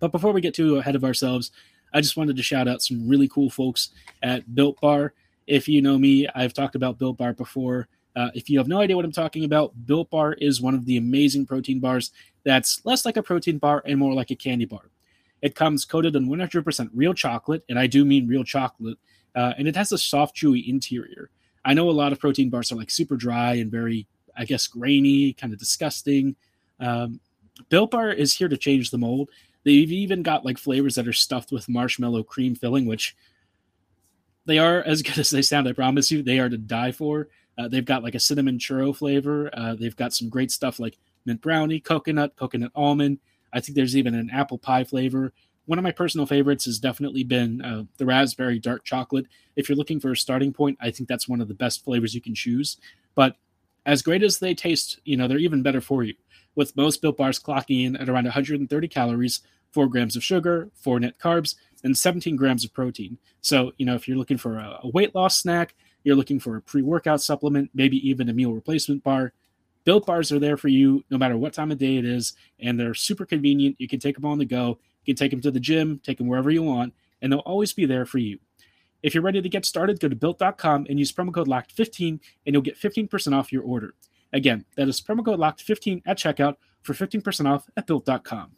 but 0.00 0.12
before 0.12 0.32
we 0.32 0.42
get 0.42 0.52
too 0.52 0.76
ahead 0.76 0.96
of 0.96 1.02
ourselves, 1.02 1.50
I 1.94 2.02
just 2.02 2.16
wanted 2.16 2.36
to 2.36 2.42
shout 2.42 2.68
out 2.68 2.82
some 2.82 3.08
really 3.08 3.28
cool 3.28 3.48
folks 3.48 3.88
at 4.22 4.54
Built 4.54 4.78
Bar. 4.82 5.14
If 5.46 5.66
you 5.66 5.80
know 5.80 5.96
me, 5.96 6.28
I've 6.34 6.52
talked 6.52 6.74
about 6.74 6.98
Built 6.98 7.16
Bar 7.16 7.32
before. 7.32 7.88
Uh, 8.14 8.28
if 8.34 8.50
you 8.50 8.58
have 8.58 8.68
no 8.68 8.80
idea 8.80 8.96
what 8.96 9.06
I'm 9.06 9.12
talking 9.12 9.44
about, 9.44 9.86
Built 9.86 10.10
Bar 10.10 10.34
is 10.34 10.60
one 10.60 10.74
of 10.74 10.84
the 10.84 10.98
amazing 10.98 11.46
protein 11.46 11.80
bars 11.80 12.10
that's 12.44 12.84
less 12.84 13.06
like 13.06 13.16
a 13.16 13.22
protein 13.22 13.56
bar 13.56 13.82
and 13.86 13.98
more 13.98 14.12
like 14.12 14.30
a 14.30 14.36
candy 14.36 14.66
bar. 14.66 14.90
It 15.40 15.54
comes 15.54 15.86
coated 15.86 16.16
in 16.16 16.28
100% 16.28 16.90
real 16.92 17.14
chocolate, 17.14 17.64
and 17.70 17.78
I 17.78 17.86
do 17.86 18.04
mean 18.04 18.28
real 18.28 18.44
chocolate, 18.44 18.98
uh, 19.34 19.54
and 19.56 19.66
it 19.66 19.76
has 19.76 19.90
a 19.90 19.96
soft, 19.96 20.36
chewy 20.36 20.68
interior. 20.68 21.30
I 21.64 21.74
know 21.74 21.88
a 21.88 21.92
lot 21.92 22.12
of 22.12 22.20
protein 22.20 22.50
bars 22.50 22.72
are 22.72 22.76
like 22.76 22.90
super 22.90 23.16
dry 23.16 23.54
and 23.54 23.70
very, 23.70 24.06
I 24.36 24.44
guess, 24.44 24.66
grainy, 24.66 25.32
kind 25.32 25.52
of 25.52 25.58
disgusting. 25.58 26.36
Um, 26.80 27.20
Built 27.68 27.90
Bar 27.90 28.12
is 28.12 28.34
here 28.34 28.48
to 28.48 28.56
change 28.56 28.90
the 28.90 28.98
mold. 28.98 29.30
They've 29.64 29.92
even 29.92 30.22
got 30.22 30.44
like 30.44 30.58
flavors 30.58 30.96
that 30.96 31.06
are 31.06 31.12
stuffed 31.12 31.52
with 31.52 31.68
marshmallow 31.68 32.24
cream 32.24 32.54
filling, 32.54 32.86
which 32.86 33.14
they 34.46 34.58
are 34.58 34.82
as 34.82 35.02
good 35.02 35.18
as 35.18 35.30
they 35.30 35.42
sound. 35.42 35.68
I 35.68 35.72
promise 35.72 36.10
you, 36.10 36.22
they 36.22 36.38
are 36.38 36.48
to 36.48 36.58
die 36.58 36.92
for. 36.92 37.28
Uh, 37.56 37.68
they've 37.68 37.84
got 37.84 38.02
like 38.02 38.14
a 38.14 38.20
cinnamon 38.20 38.58
churro 38.58 38.96
flavor. 38.96 39.50
Uh, 39.52 39.74
they've 39.74 39.96
got 39.96 40.14
some 40.14 40.28
great 40.28 40.50
stuff 40.50 40.80
like 40.80 40.98
mint 41.26 41.40
brownie, 41.40 41.80
coconut, 41.80 42.34
coconut 42.36 42.72
almond. 42.74 43.18
I 43.52 43.60
think 43.60 43.76
there's 43.76 43.96
even 43.96 44.14
an 44.14 44.30
apple 44.32 44.58
pie 44.58 44.84
flavor. 44.84 45.32
One 45.66 45.78
of 45.78 45.82
my 45.82 45.92
personal 45.92 46.26
favorites 46.26 46.64
has 46.64 46.78
definitely 46.78 47.22
been 47.22 47.62
uh, 47.62 47.84
the 47.96 48.06
raspberry 48.06 48.58
dark 48.58 48.84
chocolate. 48.84 49.26
If 49.56 49.68
you're 49.68 49.76
looking 49.76 50.00
for 50.00 50.10
a 50.10 50.16
starting 50.16 50.52
point, 50.52 50.78
I 50.80 50.90
think 50.90 51.08
that's 51.08 51.28
one 51.28 51.40
of 51.40 51.48
the 51.48 51.54
best 51.54 51.84
flavors 51.84 52.14
you 52.14 52.20
can 52.20 52.34
choose. 52.34 52.78
But 53.14 53.36
as 53.86 54.02
great 54.02 54.22
as 54.22 54.38
they 54.38 54.54
taste, 54.54 55.00
you 55.04 55.16
know, 55.16 55.28
they're 55.28 55.38
even 55.38 55.62
better 55.62 55.80
for 55.80 56.02
you. 56.02 56.14
With 56.54 56.76
most 56.76 57.00
built 57.00 57.16
bars 57.16 57.38
clocking 57.38 57.86
in 57.86 57.96
at 57.96 58.08
around 58.08 58.24
130 58.24 58.88
calories, 58.88 59.40
4 59.70 59.86
grams 59.88 60.16
of 60.16 60.24
sugar, 60.24 60.68
4 60.74 61.00
net 61.00 61.18
carbs, 61.18 61.54
and 61.84 61.96
17 61.96 62.36
grams 62.36 62.64
of 62.64 62.74
protein. 62.74 63.18
So, 63.40 63.72
you 63.78 63.86
know, 63.86 63.94
if 63.94 64.06
you're 64.06 64.18
looking 64.18 64.36
for 64.38 64.58
a, 64.58 64.80
a 64.82 64.88
weight 64.88 65.14
loss 65.14 65.40
snack, 65.40 65.74
you're 66.04 66.16
looking 66.16 66.40
for 66.40 66.56
a 66.56 66.60
pre 66.60 66.82
workout 66.82 67.22
supplement, 67.22 67.70
maybe 67.72 67.96
even 68.08 68.28
a 68.28 68.32
meal 68.32 68.52
replacement 68.52 69.02
bar, 69.02 69.32
Built 69.84 70.06
bars 70.06 70.30
are 70.30 70.38
there 70.38 70.56
for 70.56 70.68
you 70.68 71.04
no 71.10 71.18
matter 71.18 71.36
what 71.36 71.52
time 71.52 71.72
of 71.72 71.78
day 71.78 71.96
it 71.96 72.04
is, 72.04 72.34
and 72.60 72.78
they're 72.78 72.94
super 72.94 73.26
convenient. 73.26 73.76
You 73.78 73.88
can 73.88 73.98
take 73.98 74.14
them 74.14 74.24
on 74.24 74.38
the 74.38 74.44
go. 74.44 74.78
You 75.04 75.14
can 75.14 75.18
take 75.18 75.30
them 75.30 75.40
to 75.42 75.50
the 75.50 75.60
gym, 75.60 76.00
take 76.02 76.18
them 76.18 76.28
wherever 76.28 76.50
you 76.50 76.62
want, 76.62 76.94
and 77.20 77.32
they'll 77.32 77.40
always 77.40 77.72
be 77.72 77.86
there 77.86 78.06
for 78.06 78.18
you. 78.18 78.38
If 79.02 79.14
you're 79.14 79.22
ready 79.22 79.42
to 79.42 79.48
get 79.48 79.64
started, 79.64 79.98
go 79.98 80.08
to 80.08 80.14
built.com 80.16 80.86
and 80.88 80.98
use 80.98 81.12
promo 81.12 81.34
code 81.34 81.48
LOCKED15 81.48 82.20
and 82.46 82.54
you'll 82.54 82.62
get 82.62 82.78
15% 82.78 83.36
off 83.36 83.52
your 83.52 83.62
order. 83.62 83.94
Again, 84.32 84.64
that 84.76 84.88
is 84.88 85.00
promo 85.00 85.24
code 85.24 85.40
LOCKED15 85.40 86.02
at 86.06 86.18
checkout 86.18 86.56
for 86.82 86.94
15% 86.94 87.50
off 87.50 87.68
at 87.76 87.86
built.com. 87.86 88.52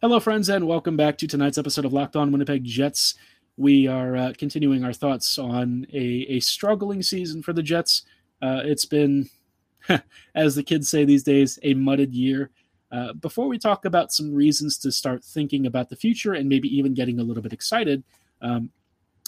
Hello, 0.00 0.20
friends, 0.20 0.48
and 0.48 0.66
welcome 0.66 0.96
back 0.96 1.16
to 1.18 1.26
tonight's 1.26 1.56
episode 1.56 1.84
of 1.84 1.92
Locked 1.92 2.16
On 2.16 2.30
Winnipeg 2.30 2.64
Jets. 2.64 3.14
We 3.56 3.86
are 3.86 4.16
uh, 4.16 4.32
continuing 4.36 4.84
our 4.84 4.92
thoughts 4.92 5.38
on 5.38 5.86
a, 5.92 6.26
a 6.28 6.40
struggling 6.40 7.02
season 7.02 7.42
for 7.42 7.52
the 7.52 7.62
Jets. 7.62 8.02
Uh, 8.42 8.60
it's 8.64 8.84
been, 8.84 9.30
as 10.34 10.54
the 10.54 10.62
kids 10.62 10.88
say 10.88 11.04
these 11.04 11.22
days, 11.22 11.58
a 11.62 11.74
mudded 11.74 12.14
year. 12.14 12.50
Uh, 12.90 13.12
before 13.14 13.48
we 13.48 13.58
talk 13.58 13.84
about 13.84 14.12
some 14.12 14.32
reasons 14.32 14.78
to 14.78 14.92
start 14.92 15.24
thinking 15.24 15.66
about 15.66 15.88
the 15.88 15.96
future 15.96 16.34
and 16.34 16.48
maybe 16.48 16.68
even 16.68 16.94
getting 16.94 17.18
a 17.18 17.22
little 17.22 17.42
bit 17.42 17.52
excited, 17.52 18.04
um, 18.40 18.70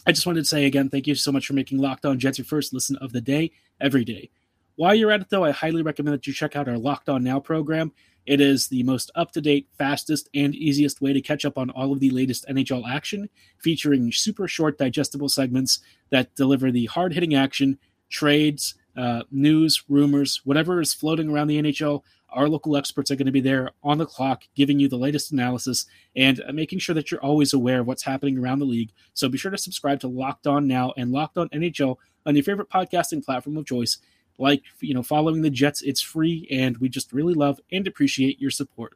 I 0.07 0.13
just 0.13 0.27
wanted 0.27 0.41
to 0.43 0.47
say 0.47 0.67
again, 0.67 0.89
thank 0.89 1.07
you 1.07 1.17
so 1.17 1.33
much 1.33 1.47
for 1.47 1.55
making 1.55 1.79
Locked 1.79 2.07
On 2.07 2.19
Jets 2.19 2.39
your 2.39 2.45
first 2.45 2.73
listen 2.73 2.97
of 2.97 3.13
the 3.13 3.21
day 3.21 3.51
every 3.81 4.05
day. 4.05 4.31
While 4.77 4.95
you're 4.95 5.11
at 5.11 5.23
it, 5.23 5.31
though, 5.31 5.45
I 5.45 5.51
highly 5.51 5.83
recommend 5.83 6.15
that 6.15 6.27
you 6.27 6.33
check 6.33 6.55
out 6.55 6.69
our 6.69 6.79
Locked 6.79 7.09
On 7.09 7.25
Now 7.25 7.41
program. 7.41 7.93
It 8.27 8.41
is 8.41 8.69
the 8.69 8.83
most 8.83 9.11
up 9.15 9.33
to 9.33 9.41
date, 9.41 9.69
fastest, 9.79 10.29
and 10.35 10.55
easiest 10.55 11.01
way 11.01 11.13
to 11.13 11.21
catch 11.21 11.45
up 11.45 11.57
on 11.59 11.71
all 11.71 11.93
of 11.93 12.01
the 12.01 12.11
latest 12.11 12.47
NHL 12.49 12.89
action, 12.89 13.29
featuring 13.59 14.13
super 14.13 14.47
short, 14.47 14.79
digestible 14.79 15.29
segments 15.29 15.81
that 16.11 16.35
deliver 16.35 16.71
the 16.71 16.87
hard 16.87 17.15
hitting 17.15 17.35
action, 17.35 17.79
trades, 18.11 18.75
uh, 18.97 19.23
news, 19.31 19.83
rumors, 19.89 20.41
whatever 20.45 20.81
is 20.81 20.95
floating 20.95 21.29
around 21.29 21.49
the 21.49 21.63
NHL. 21.63 22.03
Our 22.31 22.49
local 22.49 22.77
experts 22.77 23.11
are 23.11 23.17
going 23.17 23.27
to 23.27 23.33
be 23.33 23.41
there 23.41 23.71
on 23.83 23.99
the 23.99 24.07
clock, 24.07 24.45
giving 24.55 24.81
you 24.81 24.89
the 24.89 24.97
latest 24.97 25.33
analysis 25.33 25.87
and 26.17 26.43
uh, 26.47 26.53
making 26.53 26.81
sure 26.81 26.95
that 26.95 27.11
you're 27.11 27.23
always 27.23 27.53
aware 27.53 27.81
of 27.81 27.87
what's 27.87 28.03
happening 28.03 28.39
around 28.39 28.59
the 28.59 28.65
league. 28.65 28.93
So 29.15 29.29
be 29.29 29.39
sure 29.39 29.51
to 29.51 29.59
subscribe 29.59 30.01
to 30.01 30.09
Locked 30.09 30.47
On 30.47 30.67
Now 30.67 30.93
and 30.97 31.13
Locked 31.13 31.39
On 31.39 31.49
NHL 31.51 31.97
on 32.27 32.35
your 32.35 32.45
favorite 32.45 32.69
podcasting 32.69 33.25
platform 33.25 33.57
of 33.57 33.67
choice 33.67 33.99
like 34.39 34.63
you 34.81 34.95
know 34.95 35.03
following 35.03 35.43
the 35.43 35.51
Jets. 35.51 35.83
It's 35.83 36.01
free, 36.01 36.47
and 36.51 36.77
we 36.79 36.89
just 36.89 37.13
really 37.13 37.35
love 37.35 37.61
and 37.73 37.87
appreciate 37.87 38.41
your 38.41 38.51
support. 38.51 38.95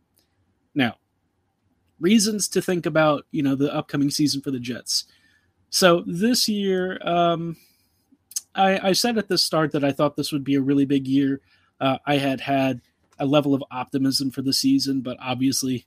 Now, 0.74 0.96
reasons 1.98 2.48
to 2.48 2.62
think 2.62 2.86
about 2.86 3.26
you 3.30 3.42
know 3.42 3.54
the 3.54 3.74
upcoming 3.74 4.10
season 4.10 4.40
for 4.40 4.50
the 4.50 4.60
Jets. 4.60 5.04
So 5.70 6.02
this 6.06 6.48
year, 6.48 6.98
um, 7.06 7.56
I, 8.54 8.88
I 8.88 8.92
said 8.92 9.18
at 9.18 9.28
the 9.28 9.38
start 9.38 9.72
that 9.72 9.84
I 9.84 9.92
thought 9.92 10.16
this 10.16 10.32
would 10.32 10.44
be 10.44 10.54
a 10.54 10.60
really 10.60 10.84
big 10.84 11.06
year. 11.06 11.40
Uh, 11.80 11.98
I 12.06 12.16
had 12.16 12.40
had 12.40 12.80
a 13.18 13.26
level 13.26 13.54
of 13.54 13.62
optimism 13.70 14.30
for 14.30 14.42
the 14.42 14.52
season, 14.52 15.00
but 15.02 15.16
obviously 15.20 15.86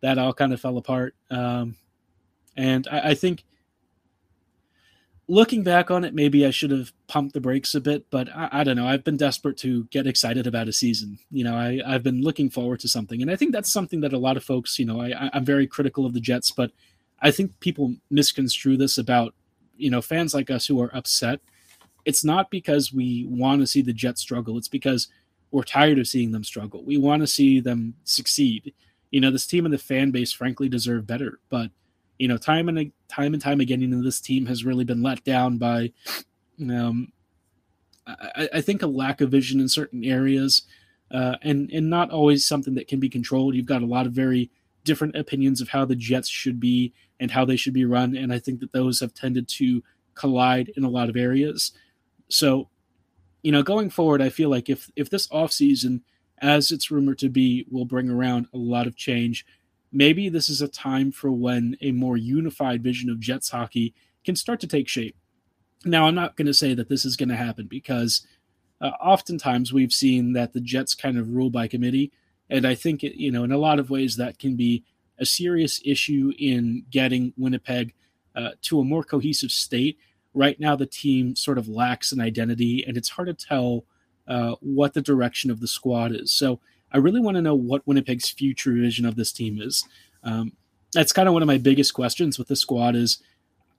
that 0.00 0.18
all 0.18 0.32
kind 0.32 0.52
of 0.52 0.60
fell 0.60 0.78
apart. 0.78 1.14
Um, 1.30 1.76
and 2.56 2.88
I, 2.90 3.10
I 3.10 3.14
think 3.14 3.44
looking 5.28 5.62
back 5.62 5.90
on 5.90 6.04
it, 6.04 6.12
maybe 6.12 6.44
I 6.44 6.50
should 6.50 6.72
have 6.72 6.92
pumped 7.06 7.34
the 7.34 7.40
brakes 7.40 7.74
a 7.74 7.80
bit, 7.80 8.10
but 8.10 8.28
I, 8.34 8.48
I, 8.52 8.64
don't 8.64 8.76
know. 8.76 8.88
I've 8.88 9.04
been 9.04 9.16
desperate 9.16 9.56
to 9.58 9.84
get 9.84 10.06
excited 10.06 10.46
about 10.46 10.68
a 10.68 10.72
season. 10.72 11.18
You 11.30 11.44
know, 11.44 11.54
I, 11.54 11.80
I've 11.86 12.02
been 12.02 12.22
looking 12.22 12.50
forward 12.50 12.80
to 12.80 12.88
something. 12.88 13.22
And 13.22 13.30
I 13.30 13.36
think 13.36 13.52
that's 13.52 13.72
something 13.72 14.00
that 14.00 14.12
a 14.12 14.18
lot 14.18 14.36
of 14.36 14.42
folks, 14.42 14.78
you 14.78 14.86
know, 14.86 15.00
I, 15.00 15.30
I'm 15.32 15.44
very 15.44 15.66
critical 15.68 16.04
of 16.04 16.14
the 16.14 16.20
Jets, 16.20 16.50
but 16.50 16.72
I 17.22 17.30
think 17.30 17.60
people 17.60 17.94
misconstrue 18.10 18.76
this 18.76 18.98
about, 18.98 19.34
you 19.76 19.90
know, 19.90 20.02
fans 20.02 20.34
like 20.34 20.50
us 20.50 20.66
who 20.66 20.80
are 20.80 20.94
upset. 20.94 21.40
It's 22.04 22.24
not 22.24 22.50
because 22.50 22.92
we 22.92 23.26
want 23.28 23.60
to 23.60 23.66
see 23.66 23.82
the 23.82 23.92
Jets 23.92 24.20
struggle, 24.20 24.56
it's 24.58 24.68
because 24.68 25.08
we're 25.50 25.62
tired 25.64 25.98
of 25.98 26.06
seeing 26.06 26.30
them 26.32 26.44
struggle. 26.44 26.84
We 26.84 26.96
want 26.96 27.22
to 27.22 27.26
see 27.26 27.60
them 27.60 27.94
succeed. 28.04 28.72
You 29.10 29.20
know, 29.20 29.30
this 29.30 29.46
team 29.46 29.64
and 29.64 29.74
the 29.74 29.78
fan 29.78 30.12
base, 30.12 30.32
frankly, 30.32 30.68
deserve 30.68 31.06
better, 31.06 31.40
but 31.48 31.70
you 32.20 32.28
know, 32.28 32.36
time 32.36 32.68
and 32.68 32.92
time 33.08 33.32
and 33.32 33.42
time 33.42 33.60
again, 33.60 33.80
you 33.80 33.88
know, 33.88 34.02
this 34.02 34.20
team 34.20 34.44
has 34.46 34.62
really 34.62 34.84
been 34.84 35.02
let 35.02 35.24
down 35.24 35.56
by, 35.56 35.90
um, 36.60 37.10
I, 38.06 38.48
I 38.54 38.60
think 38.60 38.82
a 38.82 38.86
lack 38.86 39.22
of 39.22 39.30
vision 39.30 39.58
in 39.58 39.68
certain 39.68 40.04
areas, 40.04 40.64
uh, 41.10 41.36
and 41.42 41.70
and 41.70 41.88
not 41.88 42.10
always 42.10 42.46
something 42.46 42.74
that 42.74 42.88
can 42.88 43.00
be 43.00 43.08
controlled. 43.08 43.54
You've 43.54 43.64
got 43.64 43.82
a 43.82 43.86
lot 43.86 44.04
of 44.04 44.12
very 44.12 44.50
different 44.84 45.16
opinions 45.16 45.62
of 45.62 45.70
how 45.70 45.86
the 45.86 45.96
Jets 45.96 46.28
should 46.28 46.60
be 46.60 46.92
and 47.20 47.30
how 47.30 47.46
they 47.46 47.56
should 47.56 47.72
be 47.72 47.86
run, 47.86 48.14
and 48.14 48.34
I 48.34 48.38
think 48.38 48.60
that 48.60 48.72
those 48.72 49.00
have 49.00 49.14
tended 49.14 49.48
to 49.48 49.82
collide 50.14 50.70
in 50.76 50.84
a 50.84 50.90
lot 50.90 51.08
of 51.08 51.16
areas. 51.16 51.72
So, 52.30 52.68
you 53.42 53.52
know, 53.52 53.62
going 53.62 53.90
forward, 53.90 54.22
I 54.22 54.28
feel 54.28 54.48
like 54.48 54.68
if 54.68 54.90
if 54.96 55.10
this 55.10 55.28
offseason, 55.28 56.02
as 56.38 56.70
it's 56.70 56.90
rumored 56.90 57.18
to 57.18 57.28
be, 57.28 57.66
will 57.70 57.84
bring 57.84 58.08
around 58.08 58.46
a 58.54 58.58
lot 58.58 58.86
of 58.86 58.96
change 58.96 59.44
maybe 59.92 60.28
this 60.28 60.48
is 60.48 60.62
a 60.62 60.68
time 60.68 61.12
for 61.12 61.30
when 61.30 61.76
a 61.80 61.92
more 61.92 62.16
unified 62.16 62.82
vision 62.82 63.10
of 63.10 63.20
Jets 63.20 63.50
hockey 63.50 63.94
can 64.24 64.36
start 64.36 64.60
to 64.60 64.66
take 64.66 64.88
shape. 64.88 65.16
Now, 65.84 66.06
I'm 66.06 66.14
not 66.14 66.36
going 66.36 66.46
to 66.46 66.54
say 66.54 66.74
that 66.74 66.88
this 66.88 67.04
is 67.04 67.16
going 67.16 67.30
to 67.30 67.36
happen 67.36 67.66
because 67.66 68.26
uh, 68.80 68.90
oftentimes 69.02 69.72
we've 69.72 69.92
seen 69.92 70.34
that 70.34 70.52
the 70.52 70.60
Jets 70.60 70.94
kind 70.94 71.18
of 71.18 71.30
rule 71.30 71.50
by 71.50 71.68
committee. 71.68 72.12
And 72.48 72.66
I 72.66 72.74
think, 72.74 73.02
it, 73.02 73.18
you 73.18 73.30
know, 73.30 73.44
in 73.44 73.52
a 73.52 73.58
lot 73.58 73.78
of 73.78 73.90
ways 73.90 74.16
that 74.16 74.38
can 74.38 74.56
be 74.56 74.84
a 75.18 75.24
serious 75.24 75.80
issue 75.84 76.32
in 76.38 76.84
getting 76.90 77.32
Winnipeg 77.36 77.94
uh, 78.36 78.50
to 78.62 78.80
a 78.80 78.84
more 78.84 79.04
cohesive 79.04 79.50
state. 79.50 79.98
Right 80.34 80.58
now, 80.60 80.76
the 80.76 80.86
team 80.86 81.34
sort 81.34 81.58
of 81.58 81.68
lacks 81.68 82.12
an 82.12 82.20
identity, 82.20 82.84
and 82.86 82.96
it's 82.96 83.08
hard 83.08 83.28
to 83.28 83.34
tell 83.34 83.84
uh, 84.28 84.54
what 84.60 84.94
the 84.94 85.02
direction 85.02 85.50
of 85.50 85.60
the 85.60 85.66
squad 85.66 86.12
is. 86.12 86.32
So 86.32 86.60
I 86.92 86.98
really 86.98 87.20
want 87.20 87.36
to 87.36 87.42
know 87.42 87.54
what 87.54 87.86
Winnipeg's 87.86 88.30
future 88.30 88.72
vision 88.72 89.06
of 89.06 89.16
this 89.16 89.32
team 89.32 89.60
is. 89.60 89.86
Um, 90.22 90.52
that's 90.92 91.12
kind 91.12 91.28
of 91.28 91.34
one 91.34 91.42
of 91.42 91.46
my 91.46 91.58
biggest 91.58 91.94
questions 91.94 92.38
with 92.38 92.48
the 92.48 92.56
squad 92.56 92.96
is 92.96 93.18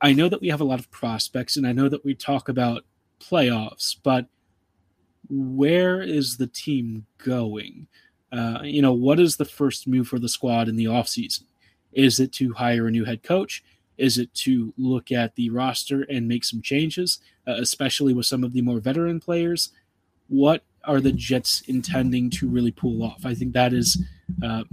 I 0.01 0.13
know 0.13 0.29
that 0.29 0.41
we 0.41 0.49
have 0.49 0.61
a 0.61 0.65
lot 0.65 0.79
of 0.79 0.89
prospects 0.91 1.57
and 1.57 1.67
I 1.67 1.73
know 1.73 1.89
that 1.89 2.03
we 2.03 2.15
talk 2.15 2.49
about 2.49 2.85
playoffs, 3.19 3.95
but 4.01 4.27
where 5.29 6.01
is 6.01 6.37
the 6.37 6.47
team 6.47 7.05
going? 7.17 7.87
Uh, 8.31 8.59
you 8.63 8.81
know, 8.81 8.93
what 8.93 9.19
is 9.19 9.37
the 9.37 9.45
first 9.45 9.87
move 9.87 10.07
for 10.07 10.19
the 10.19 10.29
squad 10.29 10.67
in 10.67 10.75
the 10.75 10.85
offseason? 10.85 11.43
Is 11.91 12.19
it 12.19 12.31
to 12.33 12.53
hire 12.53 12.87
a 12.87 12.91
new 12.91 13.05
head 13.05 13.23
coach? 13.23 13.63
Is 14.01 14.17
it 14.17 14.33
to 14.45 14.73
look 14.79 15.11
at 15.11 15.35
the 15.35 15.51
roster 15.51 16.01
and 16.09 16.27
make 16.27 16.43
some 16.43 16.59
changes, 16.63 17.19
uh, 17.47 17.53
especially 17.53 18.13
with 18.13 18.25
some 18.25 18.43
of 18.43 18.51
the 18.51 18.63
more 18.63 18.79
veteran 18.79 19.19
players? 19.19 19.69
What 20.27 20.63
are 20.85 20.99
the 20.99 21.11
Jets 21.11 21.61
intending 21.67 22.31
to 22.31 22.49
really 22.49 22.71
pull 22.71 23.03
off? 23.03 23.27
I 23.27 23.35
think 23.35 23.53
that 23.53 23.73
is 23.73 24.03
uh, 24.43 24.63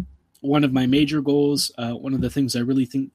one 0.40 0.64
of 0.64 0.72
my 0.72 0.86
major 0.86 1.20
goals. 1.20 1.70
Uh, 1.76 1.92
one 1.92 2.14
of 2.14 2.22
the 2.22 2.30
things 2.30 2.56
I 2.56 2.60
really 2.60 2.86
think 2.86 3.10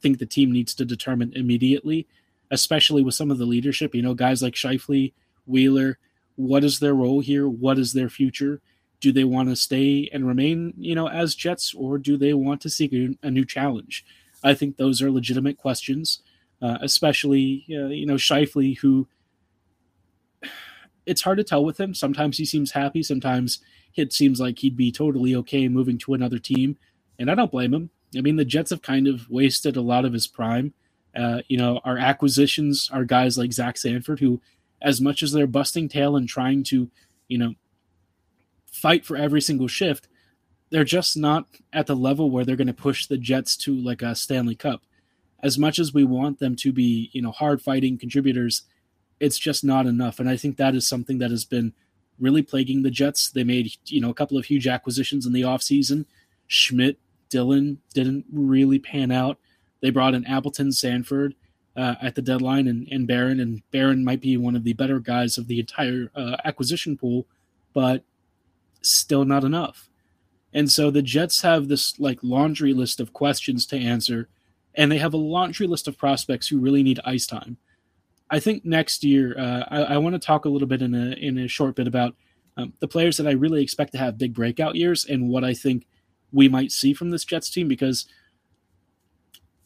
think 0.00 0.18
the 0.18 0.26
team 0.26 0.50
needs 0.50 0.74
to 0.74 0.84
determine 0.84 1.32
immediately, 1.36 2.08
especially 2.50 3.04
with 3.04 3.14
some 3.14 3.30
of 3.30 3.38
the 3.38 3.46
leadership. 3.46 3.94
You 3.94 4.02
know, 4.02 4.14
guys 4.14 4.42
like 4.42 4.54
Scheifele, 4.54 5.12
Wheeler. 5.46 5.98
What 6.34 6.64
is 6.64 6.80
their 6.80 6.94
role 6.94 7.20
here? 7.20 7.48
What 7.48 7.78
is 7.78 7.92
their 7.92 8.08
future? 8.08 8.60
Do 8.98 9.12
they 9.12 9.24
want 9.24 9.48
to 9.48 9.54
stay 9.54 10.08
and 10.12 10.26
remain, 10.26 10.74
you 10.76 10.96
know, 10.96 11.08
as 11.08 11.36
Jets, 11.36 11.72
or 11.72 11.98
do 11.98 12.16
they 12.16 12.34
want 12.34 12.60
to 12.62 12.70
seek 12.70 12.92
a, 12.92 13.16
a 13.22 13.30
new 13.30 13.44
challenge? 13.44 14.04
I 14.44 14.54
think 14.54 14.76
those 14.76 15.02
are 15.02 15.10
legitimate 15.10 15.58
questions, 15.58 16.22
uh, 16.60 16.78
especially 16.80 17.64
uh, 17.70 17.86
you 17.86 18.06
know 18.06 18.14
Scheifele, 18.14 18.78
who 18.78 19.08
it's 21.06 21.22
hard 21.22 21.38
to 21.38 21.44
tell 21.44 21.64
with 21.64 21.78
him. 21.80 21.94
Sometimes 21.94 22.38
he 22.38 22.44
seems 22.44 22.72
happy. 22.72 23.02
Sometimes 23.02 23.60
it 23.96 24.12
seems 24.12 24.40
like 24.40 24.58
he'd 24.58 24.76
be 24.76 24.92
totally 24.92 25.34
okay 25.36 25.68
moving 25.68 25.98
to 25.98 26.14
another 26.14 26.38
team, 26.38 26.76
and 27.18 27.30
I 27.30 27.34
don't 27.34 27.50
blame 27.50 27.74
him. 27.74 27.90
I 28.16 28.20
mean, 28.20 28.36
the 28.36 28.44
Jets 28.44 28.70
have 28.70 28.82
kind 28.82 29.06
of 29.06 29.28
wasted 29.30 29.76
a 29.76 29.82
lot 29.82 30.04
of 30.04 30.12
his 30.12 30.26
prime. 30.26 30.74
Uh, 31.16 31.40
you 31.48 31.56
know, 31.56 31.80
our 31.84 31.98
acquisitions 31.98 32.90
are 32.92 33.04
guys 33.04 33.36
like 33.36 33.52
Zach 33.52 33.76
Sanford, 33.76 34.20
who, 34.20 34.40
as 34.80 35.00
much 35.00 35.22
as 35.22 35.32
they're 35.32 35.46
busting 35.46 35.88
tail 35.88 36.16
and 36.16 36.28
trying 36.28 36.62
to, 36.64 36.90
you 37.28 37.38
know, 37.38 37.54
fight 38.66 39.04
for 39.04 39.16
every 39.16 39.40
single 39.40 39.68
shift, 39.68 40.08
they're 40.72 40.84
just 40.84 41.18
not 41.18 41.46
at 41.72 41.86
the 41.86 41.94
level 41.94 42.30
where 42.30 42.44
they're 42.44 42.56
going 42.56 42.66
to 42.66 42.72
push 42.72 43.06
the 43.06 43.18
Jets 43.18 43.56
to 43.58 43.76
like 43.76 44.00
a 44.00 44.14
Stanley 44.14 44.54
Cup. 44.54 44.82
As 45.42 45.58
much 45.58 45.78
as 45.78 45.92
we 45.92 46.02
want 46.02 46.38
them 46.38 46.56
to 46.56 46.72
be, 46.72 47.10
you 47.12 47.20
know, 47.20 47.30
hard 47.30 47.60
fighting 47.60 47.98
contributors, 47.98 48.62
it's 49.20 49.38
just 49.38 49.62
not 49.64 49.86
enough. 49.86 50.18
And 50.18 50.30
I 50.30 50.36
think 50.36 50.56
that 50.56 50.74
is 50.74 50.88
something 50.88 51.18
that 51.18 51.30
has 51.30 51.44
been 51.44 51.74
really 52.18 52.42
plaguing 52.42 52.82
the 52.82 52.90
Jets. 52.90 53.30
They 53.30 53.44
made, 53.44 53.76
you 53.86 54.00
know, 54.00 54.08
a 54.08 54.14
couple 54.14 54.38
of 54.38 54.46
huge 54.46 54.66
acquisitions 54.66 55.26
in 55.26 55.32
the 55.32 55.42
offseason. 55.42 56.06
Schmidt, 56.46 56.98
Dillon 57.28 57.78
didn't 57.92 58.24
really 58.32 58.78
pan 58.78 59.10
out. 59.10 59.38
They 59.82 59.90
brought 59.90 60.14
in 60.14 60.24
Appleton, 60.26 60.72
Sanford 60.72 61.34
uh, 61.76 61.96
at 62.00 62.14
the 62.14 62.22
deadline, 62.22 62.66
and, 62.66 62.88
and 62.90 63.06
Barron. 63.06 63.40
And 63.40 63.62
Barron 63.72 64.04
might 64.04 64.22
be 64.22 64.38
one 64.38 64.56
of 64.56 64.64
the 64.64 64.72
better 64.72 65.00
guys 65.00 65.36
of 65.36 65.48
the 65.48 65.60
entire 65.60 66.10
uh, 66.14 66.36
acquisition 66.44 66.96
pool, 66.96 67.26
but 67.74 68.04
still 68.80 69.26
not 69.26 69.44
enough. 69.44 69.90
And 70.54 70.70
so 70.70 70.90
the 70.90 71.02
Jets 71.02 71.42
have 71.42 71.68
this 71.68 71.98
like 71.98 72.18
laundry 72.22 72.72
list 72.72 73.00
of 73.00 73.12
questions 73.12 73.66
to 73.66 73.78
answer, 73.78 74.28
and 74.74 74.90
they 74.90 74.98
have 74.98 75.14
a 75.14 75.18
laundry 75.18 75.66
list 75.66 75.88
of 75.88 75.98
prospects 75.98 76.48
who 76.48 76.58
really 76.58 76.82
need 76.82 77.00
ice 77.04 77.26
time. 77.26 77.56
I 78.30 78.40
think 78.40 78.64
next 78.64 79.04
year 79.04 79.38
uh, 79.38 79.64
I, 79.68 79.82
I 79.94 79.96
want 79.98 80.14
to 80.14 80.18
talk 80.18 80.44
a 80.44 80.48
little 80.48 80.68
bit 80.68 80.82
in 80.82 80.94
a 80.94 81.12
in 81.12 81.38
a 81.38 81.48
short 81.48 81.76
bit 81.76 81.86
about 81.86 82.14
um, 82.56 82.72
the 82.80 82.88
players 82.88 83.16
that 83.16 83.26
I 83.26 83.32
really 83.32 83.62
expect 83.62 83.92
to 83.92 83.98
have 83.98 84.18
big 84.18 84.34
breakout 84.34 84.74
years 84.74 85.04
and 85.04 85.28
what 85.28 85.44
I 85.44 85.54
think 85.54 85.86
we 86.32 86.48
might 86.48 86.72
see 86.72 86.94
from 86.94 87.10
this 87.10 87.24
Jets 87.24 87.50
team 87.50 87.68
because 87.68 88.06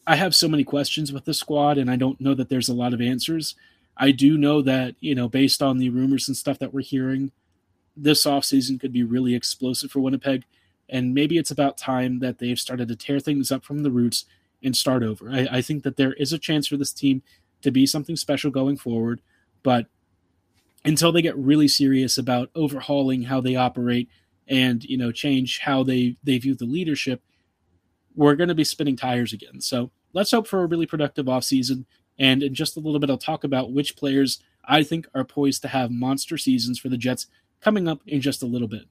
I 0.05 0.15
have 0.15 0.35
so 0.35 0.47
many 0.47 0.63
questions 0.63 1.11
with 1.11 1.25
the 1.25 1.33
squad 1.33 1.77
and 1.77 1.91
I 1.91 1.95
don't 1.95 2.21
know 2.21 2.33
that 2.33 2.49
there's 2.49 2.69
a 2.69 2.73
lot 2.73 2.93
of 2.93 3.01
answers. 3.01 3.55
I 3.97 4.11
do 4.11 4.37
know 4.37 4.61
that, 4.61 4.95
you 4.99 5.15
know, 5.15 5.27
based 5.27 5.61
on 5.61 5.77
the 5.77 5.89
rumors 5.89 6.27
and 6.27 6.37
stuff 6.37 6.59
that 6.59 6.73
we're 6.73 6.81
hearing, 6.81 7.31
this 7.95 8.25
offseason 8.25 8.79
could 8.79 8.93
be 8.93 9.03
really 9.03 9.35
explosive 9.35 9.91
for 9.91 9.99
Winnipeg. 9.99 10.43
And 10.89 11.13
maybe 11.13 11.37
it's 11.37 11.51
about 11.51 11.77
time 11.77 12.19
that 12.19 12.39
they've 12.39 12.59
started 12.59 12.87
to 12.87 12.95
tear 12.95 13.19
things 13.19 13.51
up 13.51 13.63
from 13.63 13.79
the 13.79 13.91
roots 13.91 14.25
and 14.63 14.75
start 14.75 15.03
over. 15.03 15.29
I, 15.29 15.47
I 15.51 15.61
think 15.61 15.83
that 15.83 15.97
there 15.97 16.13
is 16.13 16.33
a 16.33 16.39
chance 16.39 16.67
for 16.67 16.77
this 16.77 16.93
team 16.93 17.21
to 17.61 17.71
be 17.71 17.85
something 17.85 18.15
special 18.15 18.51
going 18.51 18.77
forward, 18.77 19.21
but 19.63 19.87
until 20.85 21.11
they 21.11 21.21
get 21.21 21.37
really 21.37 21.67
serious 21.67 22.17
about 22.17 22.49
overhauling 22.55 23.23
how 23.23 23.41
they 23.41 23.55
operate 23.55 24.09
and 24.47 24.83
you 24.85 24.97
know 24.97 25.11
change 25.11 25.59
how 25.59 25.83
they 25.83 26.15
they 26.23 26.37
view 26.37 26.55
the 26.55 26.65
leadership, 26.65 27.21
we're 28.15 28.35
going 28.35 28.47
to 28.47 28.55
be 28.55 28.63
spinning 28.63 28.95
tires 28.95 29.33
again. 29.33 29.59
So 29.59 29.91
let's 30.13 30.31
hope 30.31 30.47
for 30.47 30.63
a 30.63 30.67
really 30.67 30.85
productive 30.85 31.25
offseason. 31.25 31.85
And 32.19 32.41
in 32.41 32.55
just 32.55 32.77
a 32.77 32.79
little 32.79 32.99
bit, 32.99 33.09
I'll 33.09 33.17
talk 33.17 33.43
about 33.43 33.73
which 33.73 33.95
players 33.95 34.41
I 34.65 34.83
think 34.83 35.07
are 35.13 35.23
poised 35.23 35.61
to 35.63 35.67
have 35.67 35.91
monster 35.91 36.37
seasons 36.37 36.79
for 36.79 36.89
the 36.89 36.97
Jets 36.97 37.27
coming 37.61 37.87
up 37.87 38.01
in 38.07 38.21
just 38.21 38.41
a 38.41 38.47
little 38.47 38.67
bit. 38.67 38.85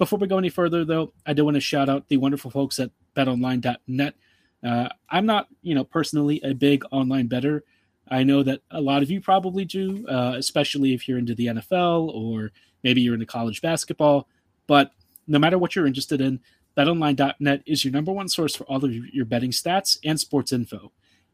Before 0.00 0.18
we 0.18 0.28
go 0.28 0.38
any 0.38 0.48
further, 0.48 0.82
though, 0.86 1.12
I 1.26 1.34
do 1.34 1.44
want 1.44 1.56
to 1.56 1.60
shout 1.60 1.90
out 1.90 2.08
the 2.08 2.16
wonderful 2.16 2.50
folks 2.50 2.78
at 2.78 2.90
betonline.net. 3.14 4.14
Uh, 4.64 4.88
I'm 5.10 5.26
not, 5.26 5.48
you 5.60 5.74
know, 5.74 5.84
personally 5.84 6.40
a 6.42 6.54
big 6.54 6.84
online 6.90 7.26
better. 7.26 7.64
I 8.08 8.22
know 8.22 8.42
that 8.44 8.62
a 8.70 8.80
lot 8.80 9.02
of 9.02 9.10
you 9.10 9.20
probably 9.20 9.66
do, 9.66 10.08
uh, 10.08 10.36
especially 10.38 10.94
if 10.94 11.06
you're 11.06 11.18
into 11.18 11.34
the 11.34 11.48
NFL 11.48 12.14
or 12.14 12.50
maybe 12.82 13.02
you're 13.02 13.12
into 13.12 13.26
college 13.26 13.60
basketball. 13.60 14.26
But 14.66 14.90
no 15.26 15.38
matter 15.38 15.58
what 15.58 15.76
you're 15.76 15.86
interested 15.86 16.22
in, 16.22 16.40
betonline.net 16.78 17.62
is 17.66 17.84
your 17.84 17.92
number 17.92 18.10
one 18.10 18.30
source 18.30 18.56
for 18.56 18.64
all 18.64 18.82
of 18.82 18.94
your 18.94 19.26
betting 19.26 19.50
stats 19.50 19.98
and 20.02 20.18
sports 20.18 20.50
info. 20.50 20.92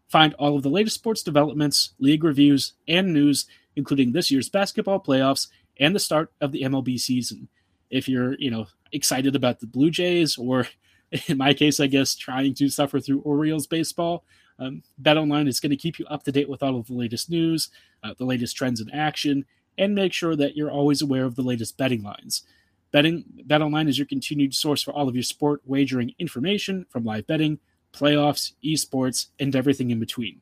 Find 0.09 0.35
all 0.35 0.57
of 0.57 0.65
the 0.65 0.71
latest 0.71 0.97
sports 0.97 1.23
developments, 1.23 1.95
league 2.01 2.25
reviews, 2.25 2.73
and 2.89 3.15
news, 3.15 3.47
including 3.77 4.11
this 4.11 4.33
year's 4.33 4.49
basketball 4.49 4.99
playoffs 4.99 5.47
and 5.79 5.95
the 5.95 6.01
start 6.01 6.33
of 6.41 6.51
the 6.51 6.63
MLB 6.63 6.99
season. 6.99 7.49
If 7.91 8.09
you're, 8.09 8.35
you 8.39 8.51
know, 8.51 8.67
excited 8.93 9.37
about 9.37 9.61
the 9.61 9.67
Blue 9.67 9.91
Jays, 9.91 10.37
or 10.39 10.67
in 11.29 11.39
my 11.39 11.55
case, 11.55 11.81
I 11.81 11.87
guess 11.87 12.15
trying 12.15 12.55
to 12.55 12.69
suffer 12.69 13.01
through 13.01 13.21
Orioles 13.21 13.67
baseball, 13.67 14.25
um, 14.59 14.83
BetOnline 15.03 15.49
is 15.49 15.61
going 15.61 15.71
to 15.71 15.77
keep 15.77 15.99
you 15.99 16.07
up 16.07 16.23
to 16.25 16.33
date 16.33 16.49
with 16.49 16.63
all 16.63 16.79
of 16.79 16.87
the 16.87 16.95
latest 16.95 17.31
news, 17.31 17.71
uh, 18.03 18.15
the 18.17 18.25
latest 18.25 18.57
trends 18.57 18.81
in 18.81 18.91
action, 18.91 19.45
and 19.79 19.95
make 19.95 20.13
sure 20.13 20.35
that 20.37 20.57
you're 20.57 20.71
always 20.71 21.03
aware 21.03 21.25
of 21.25 21.35
the 21.35 21.43
latest 21.43 21.77
betting 21.77 22.03
lines. 22.03 22.43
Betting 22.93 23.25
BetOnline 23.47 23.89
is 23.89 23.99
your 23.99 24.07
continued 24.07 24.55
source 24.55 24.83
for 24.83 24.93
all 24.93 25.09
of 25.09 25.15
your 25.15 25.23
sport 25.23 25.61
wagering 25.67 26.15
information, 26.19 26.87
from 26.89 27.05
live 27.05 27.27
betting, 27.27 27.59
playoffs, 27.93 28.53
esports, 28.65 29.27
and 29.39 29.55
everything 29.55 29.91
in 29.91 30.01
between. 30.01 30.41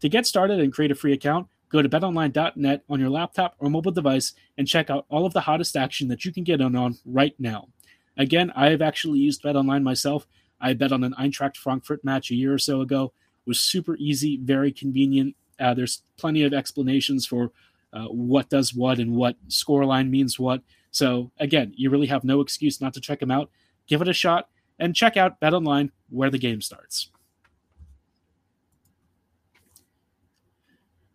To 0.00 0.08
get 0.08 0.26
started 0.26 0.60
and 0.60 0.72
create 0.72 0.92
a 0.92 0.94
free 0.94 1.12
account, 1.12 1.48
go 1.70 1.82
to 1.82 1.88
betonline.net 1.88 2.82
on 2.88 3.00
your 3.00 3.10
laptop 3.10 3.54
or 3.58 3.70
mobile 3.70 3.92
device 3.92 4.34
and 4.56 4.66
check 4.66 4.90
out 4.90 5.06
all 5.08 5.26
of 5.26 5.32
the 5.32 5.40
hottest 5.40 5.76
action 5.76 6.08
that 6.08 6.24
you 6.24 6.32
can 6.32 6.44
get 6.44 6.60
in 6.60 6.76
on 6.76 6.98
right 7.04 7.34
now. 7.38 7.68
Again, 8.16 8.52
I 8.56 8.70
have 8.70 8.82
actually 8.82 9.20
used 9.20 9.42
BetOnline 9.42 9.82
myself. 9.82 10.26
I 10.60 10.72
bet 10.74 10.92
on 10.92 11.04
an 11.04 11.14
Eintracht 11.18 11.56
Frankfurt 11.56 12.04
match 12.04 12.30
a 12.30 12.34
year 12.34 12.52
or 12.52 12.58
so 12.58 12.80
ago. 12.80 13.12
It 13.46 13.48
was 13.48 13.60
super 13.60 13.96
easy, 13.96 14.38
very 14.38 14.72
convenient. 14.72 15.36
Uh, 15.60 15.74
there's 15.74 16.02
plenty 16.16 16.42
of 16.42 16.52
explanations 16.52 17.26
for 17.26 17.52
uh, 17.92 18.06
what 18.06 18.48
does 18.48 18.74
what 18.74 18.98
and 18.98 19.14
what 19.14 19.36
scoreline 19.48 20.10
means 20.10 20.38
what. 20.38 20.62
So 20.90 21.30
again, 21.38 21.72
you 21.76 21.90
really 21.90 22.06
have 22.08 22.24
no 22.24 22.40
excuse 22.40 22.80
not 22.80 22.94
to 22.94 23.00
check 23.00 23.20
them 23.20 23.30
out. 23.30 23.50
Give 23.86 24.02
it 24.02 24.08
a 24.08 24.12
shot 24.12 24.48
and 24.78 24.94
check 24.94 25.16
out 25.16 25.40
BetOnline 25.40 25.90
where 26.10 26.30
the 26.30 26.38
game 26.38 26.60
starts. 26.60 27.10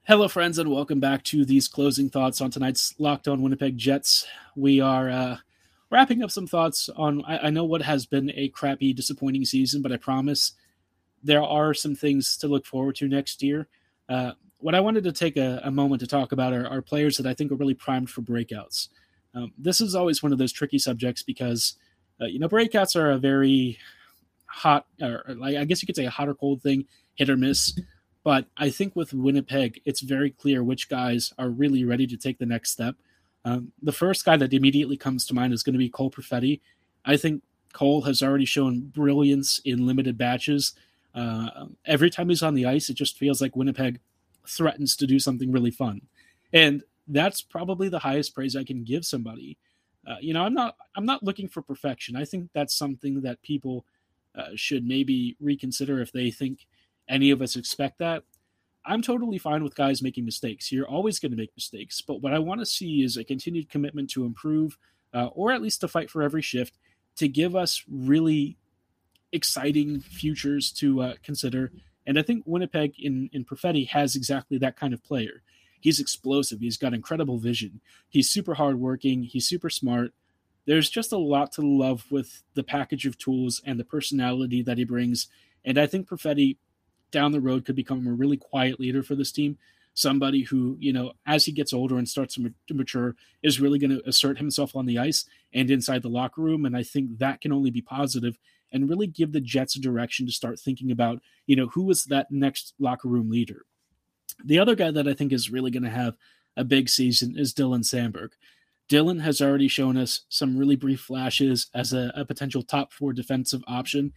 Hello, 0.05 0.27
friends, 0.27 0.57
and 0.57 0.69
welcome 0.69 0.99
back 0.99 1.23
to 1.23 1.45
these 1.45 1.69
closing 1.69 2.09
thoughts 2.09 2.41
on 2.41 2.51
tonight's 2.51 2.93
Locked 2.99 3.25
On 3.29 3.41
Winnipeg 3.41 3.77
Jets. 3.77 4.27
We 4.53 4.81
are 4.81 5.09
uh, 5.09 5.37
wrapping 5.89 6.21
up 6.21 6.29
some 6.29 6.45
thoughts 6.45 6.89
on. 6.89 7.23
I, 7.23 7.47
I, 7.47 7.49
know 7.51 7.63
what 7.63 7.81
has 7.83 8.05
been 8.05 8.29
a 8.35 8.49
crappy, 8.49 8.91
disappointing 8.91 9.45
season, 9.45 9.81
but 9.81 9.93
I 9.93 9.95
promise 9.97 10.51
there 11.23 11.41
are 11.41 11.73
some 11.73 11.95
things 11.95 12.35
to 12.39 12.49
look 12.49 12.65
forward 12.65 12.97
to 12.97 13.07
next 13.07 13.41
year. 13.41 13.69
Uh, 14.09 14.33
what 14.57 14.75
I 14.75 14.81
wanted 14.81 15.05
to 15.05 15.13
take 15.13 15.37
a, 15.37 15.61
a 15.63 15.71
moment 15.71 16.01
to 16.01 16.07
talk 16.07 16.33
about 16.33 16.51
are, 16.51 16.67
are, 16.67 16.81
players 16.81 17.15
that 17.15 17.25
I 17.25 17.33
think 17.33 17.53
are 17.53 17.55
really 17.55 17.73
primed 17.73 18.09
for 18.09 18.21
breakouts. 18.21 18.89
Um, 19.33 19.53
this 19.57 19.79
is 19.79 19.95
always 19.95 20.21
one 20.21 20.33
of 20.33 20.37
those 20.37 20.51
tricky 20.51 20.79
subjects 20.79 21.23
because 21.23 21.75
uh, 22.19 22.25
you 22.25 22.39
know 22.39 22.49
breakouts 22.49 22.97
are 22.97 23.11
a 23.11 23.17
very 23.17 23.77
hot, 24.47 24.85
or 25.01 25.23
like 25.29 25.55
I 25.55 25.63
guess 25.63 25.81
you 25.81 25.85
could 25.85 25.95
say 25.95 26.07
a 26.07 26.09
hot 26.09 26.27
or 26.27 26.35
cold 26.35 26.61
thing, 26.61 26.87
hit 27.15 27.29
or 27.29 27.37
miss. 27.37 27.79
But 28.23 28.47
I 28.55 28.69
think 28.69 28.95
with 28.95 29.13
Winnipeg, 29.13 29.81
it's 29.85 30.01
very 30.01 30.31
clear 30.31 30.63
which 30.63 30.89
guys 30.89 31.33
are 31.37 31.49
really 31.49 31.83
ready 31.83 32.07
to 32.07 32.17
take 32.17 32.39
the 32.39 32.45
next 32.45 32.71
step. 32.71 32.95
Um, 33.45 33.73
the 33.81 33.91
first 33.91 34.23
guy 34.23 34.37
that 34.37 34.53
immediately 34.53 34.95
comes 34.95 35.25
to 35.25 35.33
mind 35.33 35.53
is 35.53 35.63
going 35.63 35.73
to 35.73 35.79
be 35.79 35.89
Cole 35.89 36.09
Perfetti. 36.09 36.61
I 37.03 37.17
think 37.17 37.43
Cole 37.73 38.03
has 38.03 38.23
already 38.23 38.45
shown 38.45 38.79
brilliance 38.79 39.59
in 39.65 39.85
limited 39.85 40.17
batches. 40.17 40.73
Uh, 41.13 41.65
every 41.85 42.09
time 42.09 42.29
he's 42.29 42.43
on 42.43 42.53
the 42.53 42.65
ice, 42.65 42.89
it 42.89 42.93
just 42.93 43.17
feels 43.17 43.41
like 43.41 43.55
Winnipeg 43.55 43.99
threatens 44.47 44.95
to 44.95 45.07
do 45.07 45.19
something 45.19 45.51
really 45.51 45.71
fun. 45.71 46.01
And 46.53 46.83
that's 47.07 47.41
probably 47.41 47.89
the 47.89 47.99
highest 47.99 48.33
praise 48.33 48.55
I 48.55 48.63
can 48.63 48.83
give 48.83 49.05
somebody. 49.05 49.57
Uh, 50.07 50.15
you 50.21 50.33
know, 50.33 50.43
I'm 50.43 50.53
not 50.53 50.75
I'm 50.95 51.05
not 51.05 51.23
looking 51.23 51.47
for 51.47 51.61
perfection. 51.61 52.15
I 52.15 52.25
think 52.25 52.49
that's 52.53 52.75
something 52.75 53.21
that 53.21 53.41
people 53.41 53.85
uh, 54.35 54.49
should 54.55 54.85
maybe 54.85 55.35
reconsider 55.39 56.01
if 56.01 56.11
they 56.11 56.31
think 56.31 56.67
any 57.09 57.31
of 57.31 57.41
us 57.41 57.55
expect 57.55 57.99
that. 57.99 58.23
I'm 58.85 59.01
totally 59.01 59.37
fine 59.37 59.63
with 59.63 59.75
guys 59.75 60.01
making 60.01 60.25
mistakes. 60.25 60.71
You're 60.71 60.87
always 60.87 61.19
going 61.19 61.31
to 61.31 61.37
make 61.37 61.51
mistakes, 61.55 62.01
but 62.01 62.21
what 62.21 62.33
I 62.33 62.39
want 62.39 62.59
to 62.59 62.65
see 62.65 63.01
is 63.01 63.15
a 63.15 63.23
continued 63.23 63.69
commitment 63.69 64.09
to 64.11 64.25
improve, 64.25 64.77
uh, 65.13 65.27
or 65.27 65.51
at 65.51 65.61
least 65.61 65.81
to 65.81 65.87
fight 65.87 66.09
for 66.09 66.21
every 66.21 66.41
shift, 66.41 66.77
to 67.15 67.27
give 67.27 67.55
us 67.55 67.83
really 67.89 68.57
exciting 69.31 70.01
futures 70.01 70.71
to 70.71 71.01
uh, 71.01 71.13
consider. 71.23 71.71
And 72.05 72.19
I 72.19 72.21
think 72.21 72.43
Winnipeg 72.45 72.95
in 72.99 73.29
in 73.31 73.45
Perfetti 73.45 73.87
has 73.89 74.15
exactly 74.15 74.57
that 74.57 74.75
kind 74.75 74.93
of 74.93 75.03
player. 75.03 75.41
He's 75.79 75.99
explosive. 75.99 76.59
He's 76.59 76.77
got 76.77 76.93
incredible 76.93 77.37
vision. 77.37 77.81
He's 78.09 78.29
super 78.29 78.53
hardworking. 78.53 79.23
He's 79.23 79.47
super 79.47 79.69
smart. 79.69 80.13
There's 80.65 80.89
just 80.89 81.11
a 81.11 81.17
lot 81.17 81.51
to 81.53 81.61
love 81.61 82.05
with 82.09 82.43
the 82.53 82.63
package 82.63 83.05
of 83.05 83.17
tools 83.17 83.61
and 83.65 83.79
the 83.79 83.83
personality 83.83 84.61
that 84.61 84.77
he 84.77 84.85
brings. 84.85 85.27
And 85.65 85.77
I 85.77 85.87
think 85.87 86.07
Perfetti 86.07 86.57
down 87.13 87.31
the 87.31 87.39
road 87.39 87.63
could 87.63 87.77
become 87.77 88.05
a 88.05 88.11
really 88.11 88.35
quiet 88.35 88.77
leader 88.77 89.01
for 89.01 89.15
this 89.15 89.31
team. 89.31 89.57
Somebody 89.93 90.41
who, 90.41 90.75
you 90.79 90.91
know, 90.91 91.13
as 91.25 91.45
he 91.45 91.53
gets 91.53 91.71
older 91.71 91.97
and 91.97 92.09
starts 92.09 92.35
to 92.35 92.73
mature, 92.73 93.15
is 93.41 93.61
really 93.61 93.79
going 93.79 93.91
to 93.91 94.05
assert 94.05 94.37
himself 94.39 94.75
on 94.75 94.85
the 94.85 94.97
ice 94.97 95.23
and 95.53 95.71
inside 95.71 96.01
the 96.01 96.09
locker 96.09 96.41
room. 96.41 96.65
And 96.65 96.75
I 96.75 96.83
think 96.83 97.19
that 97.19 97.39
can 97.39 97.53
only 97.53 97.69
be 97.69 97.81
positive 97.81 98.37
and 98.73 98.89
really 98.89 99.07
give 99.07 99.31
the 99.31 99.39
Jets 99.39 99.75
a 99.75 99.79
direction 99.79 100.25
to 100.25 100.31
start 100.31 100.59
thinking 100.59 100.91
about, 100.91 101.21
you 101.45 101.55
know, 101.55 101.67
who 101.67 101.89
is 101.91 102.05
that 102.05 102.31
next 102.31 102.73
locker 102.79 103.07
room 103.07 103.29
leader. 103.29 103.65
The 104.43 104.59
other 104.59 104.75
guy 104.75 104.89
that 104.91 105.07
I 105.07 105.13
think 105.13 105.31
is 105.31 105.51
really 105.51 105.69
going 105.71 105.83
to 105.83 105.89
have 105.89 106.17
a 106.57 106.63
big 106.63 106.89
season 106.89 107.37
is 107.37 107.53
Dylan 107.53 107.83
Samberg. 107.83 108.29
Dylan 108.89 109.21
has 109.21 109.41
already 109.41 109.67
shown 109.67 109.95
us 109.95 110.21
some 110.29 110.57
really 110.57 110.75
brief 110.75 111.01
flashes 111.01 111.67
as 111.73 111.93
a, 111.93 112.11
a 112.15 112.25
potential 112.25 112.63
top 112.63 112.91
four 112.91 113.13
defensive 113.13 113.63
option. 113.67 114.11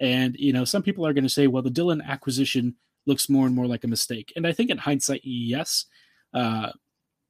And, 0.00 0.34
you 0.38 0.52
know, 0.52 0.64
some 0.64 0.82
people 0.82 1.06
are 1.06 1.12
going 1.12 1.24
to 1.24 1.30
say, 1.30 1.46
well, 1.46 1.62
the 1.62 1.70
Dillon 1.70 2.00
acquisition 2.00 2.74
looks 3.06 3.28
more 3.28 3.46
and 3.46 3.54
more 3.54 3.66
like 3.66 3.84
a 3.84 3.88
mistake. 3.88 4.32
And 4.34 4.46
I 4.46 4.52
think 4.52 4.70
in 4.70 4.78
hindsight, 4.78 5.20
yes. 5.22 5.84
Uh, 6.32 6.72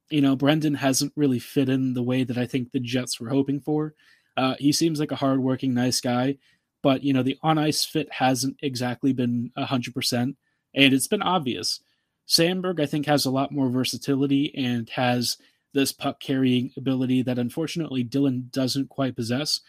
you 0.09 0.21
know, 0.21 0.37
Brenden 0.37 0.77
hasn't 0.77 1.13
really 1.17 1.39
fit 1.39 1.69
in 1.69 1.95
the 1.95 2.03
way 2.03 2.25
that 2.25 2.39
I 2.39 2.47
think 2.47 2.71
the 2.71 2.81
Jets 2.81 3.21
were 3.21 3.29
hoping 3.29 3.61
for. 3.61 3.95
Uh, 4.37 4.55
he 4.59 4.73
seems 4.73 5.01
like 5.01 5.13
a 5.13 5.17
hardworking, 5.17 5.75
nice 5.75 6.01
guy, 6.01 6.37
but, 6.83 7.03
you 7.03 7.13
know, 7.13 7.23
the 7.23 7.39
on 7.43 7.59
ice 7.59 7.85
fit 7.85 8.11
hasn't 8.13 8.57
exactly 8.63 9.13
been 9.13 9.51
100%. 9.59 10.35
And 10.75 10.95
it's 10.95 11.09
been 11.09 11.23
obvious. 11.23 11.81
Samberg, 12.29 12.81
I 12.81 12.87
think, 12.87 13.07
has 13.07 13.25
a 13.25 13.31
lot 13.31 13.53
more 13.53 13.69
versatility 13.69 14.55
and 14.57 14.89
has 14.91 15.37
this 15.73 15.93
puck 15.93 16.21
carrying 16.21 16.73
ability 16.77 17.23
that 17.23 17.39
unfortunately 17.39 18.03
Dillon 18.03 18.49
doesn't 18.53 18.89
quite 18.89 19.17
possess. 19.17 19.61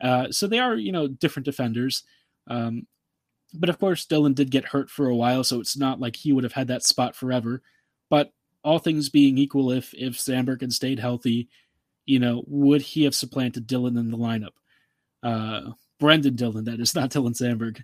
Uh, 0.00 0.30
so 0.30 0.46
they 0.46 0.58
are, 0.58 0.76
you 0.76 0.92
know, 0.92 1.08
different 1.08 1.44
defenders. 1.44 2.04
Um, 2.46 2.86
but 3.54 3.68
of 3.68 3.78
course, 3.78 4.06
Dylan 4.06 4.34
did 4.34 4.50
get 4.50 4.66
hurt 4.66 4.90
for 4.90 5.08
a 5.08 5.16
while, 5.16 5.42
so 5.44 5.60
it's 5.60 5.76
not 5.76 6.00
like 6.00 6.16
he 6.16 6.32
would 6.32 6.44
have 6.44 6.52
had 6.52 6.68
that 6.68 6.84
spot 6.84 7.16
forever. 7.16 7.62
But 8.08 8.32
all 8.62 8.78
things 8.78 9.08
being 9.08 9.38
equal, 9.38 9.70
if 9.70 9.92
if 9.94 10.16
Samberg 10.16 10.60
had 10.60 10.72
stayed 10.72 10.98
healthy, 10.98 11.48
you 12.06 12.18
know, 12.18 12.44
would 12.46 12.82
he 12.82 13.04
have 13.04 13.14
supplanted 13.14 13.66
Dillon 13.66 13.96
in 13.96 14.10
the 14.10 14.18
lineup? 14.18 14.54
Uh, 15.22 15.72
Brenden 16.00 16.36
Dillon, 16.36 16.64
that 16.64 16.80
is 16.80 16.94
not 16.94 17.10
Dylan 17.10 17.34
Samberg. 17.34 17.82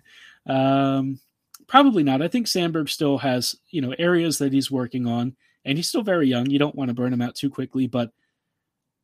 Um, 0.51 1.19
probably 1.67 2.03
not. 2.03 2.21
I 2.21 2.27
think 2.27 2.47
Samberg 2.47 2.89
still 2.89 3.17
has 3.17 3.55
you 3.69 3.81
know 3.81 3.93
areas 3.97 4.37
that 4.37 4.53
he's 4.53 4.71
working 4.71 5.05
on, 5.07 5.35
and 5.65 5.77
he's 5.77 5.89
still 5.89 6.03
very 6.03 6.27
young. 6.27 6.49
You 6.49 6.59
don't 6.59 6.75
want 6.75 6.89
to 6.89 6.95
burn 6.95 7.13
him 7.13 7.21
out 7.21 7.35
too 7.35 7.49
quickly, 7.49 7.87
but 7.87 8.11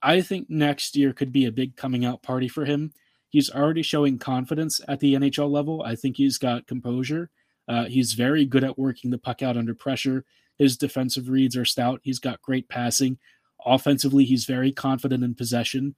I 0.02 0.22
think 0.22 0.50
next 0.50 0.96
year 0.96 1.14
could 1.14 1.32
be 1.32 1.46
a 1.46 1.52
big 1.52 1.76
coming 1.76 2.06
out 2.06 2.24
party 2.24 2.48
for 2.48 2.66
him. 2.66 2.94
He's 3.34 3.50
already 3.50 3.82
showing 3.82 4.20
confidence 4.20 4.80
at 4.88 5.00
the 5.00 5.16
NHL 5.16 5.50
level. 5.50 5.82
I 5.82 5.96
think 5.96 6.18
he's 6.18 6.38
got 6.38 6.68
composure. 6.68 7.32
Uh, 7.68 7.86
he's 7.86 8.14
very 8.14 8.46
good 8.46 8.64
at 8.64 8.78
working 8.78 9.10
the 9.10 9.18
puck 9.18 9.42
out 9.42 9.58
under 9.58 9.74
pressure. 9.74 10.24
His 10.60 10.78
defensive 10.78 11.30
reads 11.30 11.58
are 11.58 11.66
stout. 11.66 12.00
He's 12.04 12.20
got 12.20 12.44
great 12.44 12.70
passing. 12.70 13.18
Offensively, 13.66 14.24
he's 14.24 14.46
very 14.46 14.72
confident 14.72 15.24
in 15.24 15.34
possession. 15.34 15.96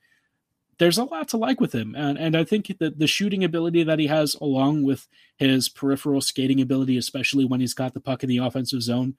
there's 0.78 0.98
a 0.98 1.04
lot 1.04 1.28
to 1.30 1.38
like 1.38 1.60
with 1.60 1.74
him. 1.74 1.94
And, 1.96 2.18
and 2.18 2.38
I 2.38 2.46
think 2.46 2.78
that 2.80 3.00
the 3.00 3.08
shooting 3.08 3.44
ability 3.44 3.84
that 3.84 4.00
he 4.00 4.08
has, 4.08 4.36
along 4.36 4.84
with 4.84 5.08
his 5.38 5.70
peripheral 5.70 6.22
skating 6.22 6.62
ability, 6.62 6.98
especially 6.98 7.46
when 7.46 7.60
he's 7.60 7.74
got 7.74 7.94
the 7.94 8.00
puck 8.00 8.24
in 8.24 8.30
the 8.30 8.38
offensive 8.38 8.82
zone, 8.82 9.16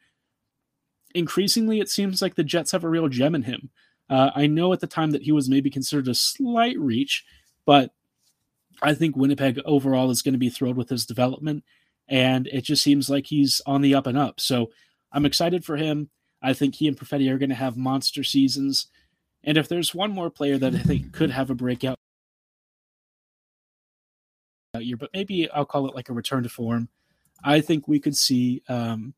increasingly 1.15 1.81
it 1.81 1.89
seems 1.89 2.21
like 2.21 2.35
the 2.35 2.45
Jets 2.45 2.73
have 2.73 2.85
a 2.85 2.89
real 2.89 3.09
gem 3.09 3.35
in 3.35 3.43
him. 3.43 3.71
Uh, 4.09 4.31
I 4.35 4.47
know 4.47 4.73
at 4.73 4.81
the 4.81 4.87
time 4.87 5.11
that 5.13 5.23
he 5.23 5.33
was 5.33 5.49
maybe 5.49 5.71
considered 5.71 6.09
a 6.09 6.15
slight 6.15 6.79
reach, 6.79 7.25
but 7.65 7.93
I 8.83 8.95
think 8.95 9.17
Winnipeg 9.17 9.61
overall 9.65 10.11
is 10.11 10.23
going 10.23 10.35
to 10.35 10.39
be 10.39 10.51
thrilled 10.51 10.77
with 10.77 10.89
his 10.89 11.07
development. 11.07 11.65
And 12.09 12.47
it 12.49 12.63
just 12.63 12.83
seems 12.83 13.11
like 13.11 13.27
he's 13.27 13.61
on 13.67 13.83
the 13.83 13.95
up 13.95 14.07
and 14.07 14.17
up. 14.17 14.41
So 14.41 14.71
I'm 15.13 15.27
excited 15.27 15.65
for 15.65 15.77
him. 15.77 16.11
I 16.43 16.53
think 16.53 16.77
he 16.77 16.87
and 16.87 16.97
Perfetti 16.97 17.31
are 17.31 17.39
going 17.39 17.49
to 17.49 17.55
have 17.55 17.77
monster 17.77 18.23
seasons. 18.23 18.87
And 19.43 19.57
if 19.57 19.69
there's 19.69 19.95
one 19.95 20.11
more 20.11 20.31
player 20.31 20.59
that 20.59 20.75
I 20.75 20.79
think 20.79 21.13
could 21.13 21.31
have 21.31 21.51
a 21.51 21.55
breakout 21.55 21.99
year, 24.79 24.97
but 24.97 25.11
maybe 25.15 25.51
I'll 25.51 25.65
call 25.65 25.89
it 25.89 25.95
like 25.95 26.09
a 26.09 26.13
return 26.13 26.43
to 26.43 26.49
form, 26.49 26.89
I 27.43 27.61
think 27.61 27.89
we 27.89 27.99
could 27.99 28.17
see 28.17 28.63
um, 28.69 29.15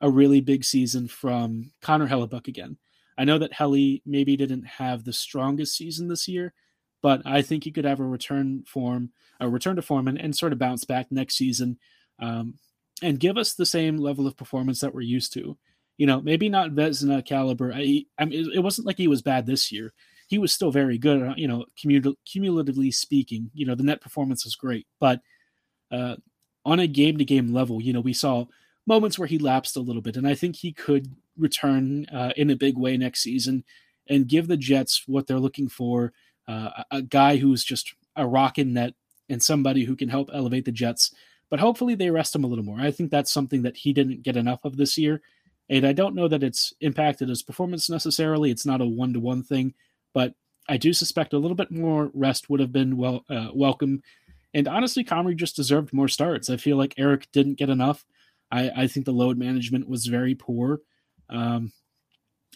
a 0.00 0.10
really 0.10 0.40
big 0.40 0.64
season 0.64 1.08
from 1.08 1.70
Connor 1.80 2.08
Hellebuyck 2.08 2.48
again. 2.48 2.78
I 3.18 3.24
know 3.24 3.38
that 3.38 3.52
Helly 3.52 4.02
maybe 4.06 4.36
didn't 4.36 4.64
have 4.64 5.04
the 5.04 5.12
strongest 5.12 5.76
season 5.76 6.08
this 6.08 6.26
year, 6.26 6.54
but 7.02 7.22
I 7.24 7.42
think 7.42 7.64
he 7.64 7.72
could 7.72 7.84
have 7.84 8.00
a 8.00 8.04
return 8.04 8.64
form, 8.66 9.10
a 9.40 9.48
return 9.48 9.76
to 9.76 9.82
form, 9.82 10.08
and, 10.08 10.18
and 10.18 10.34
sort 10.34 10.52
of 10.52 10.58
bounce 10.58 10.84
back 10.84 11.10
next 11.10 11.36
season, 11.36 11.78
um, 12.18 12.54
and 13.02 13.20
give 13.20 13.36
us 13.36 13.52
the 13.52 13.66
same 13.66 13.98
level 13.98 14.26
of 14.26 14.36
performance 14.36 14.80
that 14.80 14.94
we're 14.94 15.02
used 15.02 15.32
to 15.34 15.58
you 16.02 16.06
know, 16.06 16.20
maybe 16.20 16.48
not 16.48 16.70
Vezina 16.70 17.24
caliber. 17.24 17.72
I, 17.72 18.04
I 18.18 18.24
mean, 18.24 18.50
it 18.52 18.60
wasn't 18.60 18.86
like 18.86 18.98
he 18.98 19.08
was 19.08 19.22
bad 19.22 19.46
this 19.46 19.70
year. 19.70 19.92
He 20.26 20.38
was 20.38 20.52
still 20.52 20.70
very 20.70 20.98
good, 20.98 21.22
uh, 21.22 21.34
you 21.36 21.46
know, 21.46 21.66
cumul- 21.76 22.16
cumulatively 22.24 22.90
speaking. 22.90 23.50
You 23.54 23.66
know, 23.66 23.74
the 23.74 23.82
net 23.82 24.00
performance 24.00 24.44
was 24.44 24.56
great, 24.56 24.86
but 24.98 25.20
uh, 25.90 26.16
on 26.64 26.80
a 26.80 26.86
game 26.86 27.18
to 27.18 27.24
game 27.24 27.52
level, 27.52 27.82
you 27.82 27.92
know, 27.92 28.00
we 28.00 28.14
saw 28.14 28.46
moments 28.86 29.18
where 29.18 29.28
he 29.28 29.38
lapsed 29.38 29.76
a 29.76 29.80
little 29.80 30.02
bit, 30.02 30.16
and 30.16 30.26
I 30.26 30.34
think 30.34 30.56
he 30.56 30.72
could 30.72 31.14
return 31.36 32.06
uh, 32.06 32.32
in 32.36 32.50
a 32.50 32.56
big 32.56 32.78
way 32.78 32.96
next 32.96 33.22
season 33.22 33.62
and 34.08 34.26
give 34.26 34.48
the 34.48 34.56
Jets 34.56 35.04
what 35.06 35.26
they're 35.26 35.38
looking 35.38 35.68
for 35.68 36.12
uh, 36.48 36.84
a 36.90 37.02
guy 37.02 37.36
who's 37.36 37.64
just 37.64 37.94
a 38.16 38.26
rock 38.26 38.58
in 38.58 38.72
net 38.72 38.94
and 39.28 39.42
somebody 39.42 39.84
who 39.84 39.96
can 39.96 40.08
help 40.08 40.30
elevate 40.32 40.64
the 40.64 40.72
Jets. 40.72 41.14
But 41.50 41.60
hopefully 41.60 41.94
they 41.94 42.10
rest 42.10 42.34
him 42.34 42.44
a 42.44 42.46
little 42.46 42.64
more. 42.64 42.80
I 42.80 42.90
think 42.90 43.10
that's 43.10 43.32
something 43.32 43.62
that 43.62 43.76
he 43.76 43.92
didn't 43.92 44.22
get 44.22 44.36
enough 44.36 44.64
of 44.64 44.76
this 44.76 44.96
year. 44.96 45.20
And 45.68 45.86
I 45.86 45.92
don't 45.92 46.14
know 46.14 46.28
that 46.28 46.42
it's 46.42 46.72
impacted 46.80 47.28
his 47.28 47.42
performance 47.42 47.88
necessarily. 47.88 48.50
It's 48.50 48.66
not 48.66 48.80
a 48.80 48.86
one 48.86 49.12
to 49.12 49.20
one 49.20 49.42
thing, 49.42 49.74
but 50.12 50.34
I 50.68 50.76
do 50.76 50.92
suspect 50.92 51.32
a 51.32 51.38
little 51.38 51.54
bit 51.54 51.70
more 51.70 52.10
rest 52.14 52.48
would 52.50 52.60
have 52.60 52.72
been 52.72 52.96
well 52.96 53.24
uh, 53.28 53.48
welcome. 53.54 54.02
And 54.54 54.68
honestly, 54.68 55.04
Comrie 55.04 55.36
just 55.36 55.56
deserved 55.56 55.92
more 55.92 56.08
starts. 56.08 56.50
I 56.50 56.56
feel 56.56 56.76
like 56.76 56.94
Eric 56.98 57.28
didn't 57.32 57.58
get 57.58 57.70
enough. 57.70 58.04
I, 58.50 58.70
I 58.76 58.86
think 58.86 59.06
the 59.06 59.12
load 59.12 59.38
management 59.38 59.88
was 59.88 60.06
very 60.06 60.34
poor. 60.34 60.80
Um, 61.30 61.72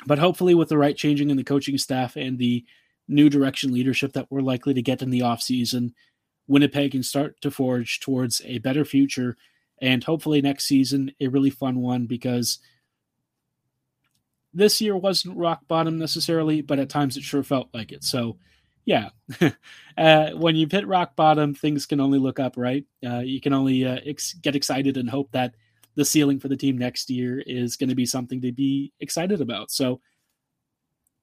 but 0.04 0.18
hopefully, 0.18 0.54
with 0.54 0.68
the 0.68 0.78
right 0.78 0.96
changing 0.96 1.30
in 1.30 1.38
the 1.38 1.44
coaching 1.44 1.78
staff 1.78 2.16
and 2.16 2.38
the 2.38 2.64
new 3.08 3.28
direction 3.28 3.72
leadership 3.72 4.12
that 4.14 4.26
we're 4.30 4.40
likely 4.40 4.74
to 4.74 4.82
get 4.82 5.02
in 5.02 5.10
the 5.10 5.20
offseason, 5.20 5.92
Winnipeg 6.46 6.92
can 6.92 7.02
start 7.02 7.40
to 7.40 7.50
forge 7.50 8.00
towards 8.00 8.42
a 8.44 8.58
better 8.58 8.84
future. 8.84 9.36
And 9.80 10.02
hopefully, 10.02 10.40
next 10.40 10.64
season, 10.64 11.12
a 11.20 11.28
really 11.28 11.50
fun 11.50 11.80
one 11.80 12.06
because– 12.06 12.58
this 14.56 14.80
year 14.80 14.96
wasn't 14.96 15.36
rock 15.36 15.60
bottom 15.68 15.98
necessarily, 15.98 16.62
but 16.62 16.78
at 16.78 16.88
times 16.88 17.18
it 17.18 17.22
sure 17.22 17.42
felt 17.42 17.68
like 17.74 17.92
it. 17.92 18.02
So, 18.02 18.38
yeah, 18.86 19.10
uh, 19.98 20.30
when 20.30 20.56
you've 20.56 20.72
hit 20.72 20.86
rock 20.86 21.14
bottom, 21.14 21.54
things 21.54 21.84
can 21.84 22.00
only 22.00 22.18
look 22.18 22.40
up, 22.40 22.56
right? 22.56 22.84
Uh, 23.06 23.18
you 23.18 23.38
can 23.38 23.52
only 23.52 23.84
uh, 23.84 23.98
ex- 24.06 24.32
get 24.32 24.56
excited 24.56 24.96
and 24.96 25.10
hope 25.10 25.30
that 25.32 25.54
the 25.94 26.06
ceiling 26.06 26.40
for 26.40 26.48
the 26.48 26.56
team 26.56 26.78
next 26.78 27.10
year 27.10 27.42
is 27.46 27.76
going 27.76 27.90
to 27.90 27.94
be 27.94 28.06
something 28.06 28.40
to 28.40 28.50
be 28.50 28.92
excited 29.00 29.42
about. 29.42 29.70
So, 29.70 30.00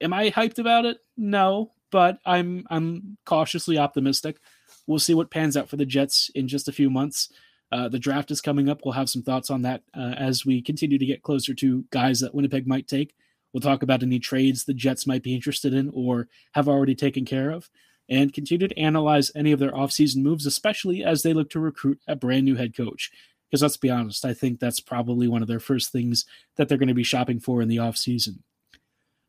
am 0.04 0.14
I 0.14 0.30
hyped 0.30 0.60
about 0.60 0.86
it? 0.86 0.98
No, 1.18 1.72
but 1.92 2.20
I'm 2.26 2.66
I'm 2.70 3.18
cautiously 3.26 3.78
optimistic. 3.78 4.38
We'll 4.86 5.00
see 5.00 5.14
what 5.14 5.32
pans 5.32 5.56
out 5.56 5.70
for 5.70 5.78
the 5.78 5.86
Jets 5.86 6.30
in 6.36 6.48
just 6.48 6.68
a 6.68 6.74
few 6.74 6.90
months. 6.90 7.30
Uh, 7.72 7.90
the 7.90 7.98
draft 7.98 8.30
is 8.30 8.42
coming 8.42 8.70
up. 8.70 8.82
We'll 8.84 8.94
have 8.94 9.10
some 9.10 9.24
thoughts 9.24 9.50
on 9.50 9.64
that 9.64 9.82
uh, 9.98 10.14
as 10.18 10.46
we 10.46 10.62
continue 10.62 11.00
to 11.00 11.06
get 11.06 11.24
closer 11.24 11.56
to 11.56 11.86
guys 11.90 12.20
that 12.20 12.36
Winnipeg 12.36 12.68
might 12.68 12.88
take. 12.88 13.16
We'll 13.52 13.62
talk 13.62 13.82
about 13.82 14.04
any 14.04 14.20
trades 14.20 14.66
the 14.66 14.74
Jets 14.74 15.08
might 15.08 15.24
be 15.24 15.34
interested 15.34 15.74
in 15.74 15.90
or 15.94 16.28
have 16.54 16.68
already 16.68 16.96
taken 16.96 17.26
care 17.26 17.50
of, 17.52 17.70
and 18.10 18.34
continue 18.34 18.68
to 18.68 18.80
analyze 18.80 19.32
any 19.36 19.52
of 19.52 19.60
their 19.60 19.72
offseason 19.72 20.18
moves, 20.18 20.46
especially 20.46 21.04
as 21.04 21.24
they 21.24 21.34
look 21.34 21.50
to 21.52 21.60
recruit 21.60 22.00
a 22.08 22.16
brand 22.16 22.46
new 22.46 22.56
head 22.56 22.76
coach. 22.76 23.12
Because 23.50 23.62
let's 23.62 23.78
be 23.78 23.92
honest, 23.92 24.26
I 24.26 24.34
think 24.34 24.60
that's 24.60 24.80
probably 24.80 25.28
one 25.28 25.44
of 25.44 25.48
their 25.48 25.60
first 25.60 25.92
things 25.92 26.26
that 26.58 26.68
they're 26.68 26.78
going 26.78 26.88
to 26.88 26.96
be 26.96 27.04
shopping 27.04 27.40
for 27.40 27.62
in 27.62 27.68
the 27.68 27.78
offseason. 27.78 28.40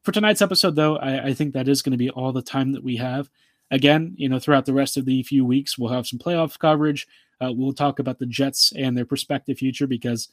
For 0.05 0.13
tonight's 0.13 0.43
episode, 0.43 0.77
though, 0.77 0.97
I, 0.99 1.29
I 1.29 1.35
think 1.35 1.55
that 1.55 1.67
is 1.67 1.81
going 1.81 1.93
to 1.93 1.99
be 1.99 2.11
all 2.11 2.31
the 2.31 2.43
time 2.43 2.73
that 2.73 2.85
we 2.85 2.97
have. 2.97 3.31
Again, 3.71 4.15
you 4.17 4.29
know, 4.29 4.39
throughout 4.39 4.67
the 4.67 4.75
rest 4.75 4.99
of 4.99 5.07
the 5.07 5.23
few 5.23 5.47
weeks, 5.47 5.79
we'll 5.79 5.93
have 5.93 6.07
some 6.07 6.19
playoff 6.19 6.59
coverage. 6.59 7.07
Uh, 7.41 7.53
we'll 7.53 7.73
talk 7.73 7.99
about 7.99 8.19
the 8.19 8.27
Jets 8.27 8.71
and 8.77 8.97
their 8.97 9.07
prospective 9.07 9.59
future 9.59 9.87
because 9.87 10.29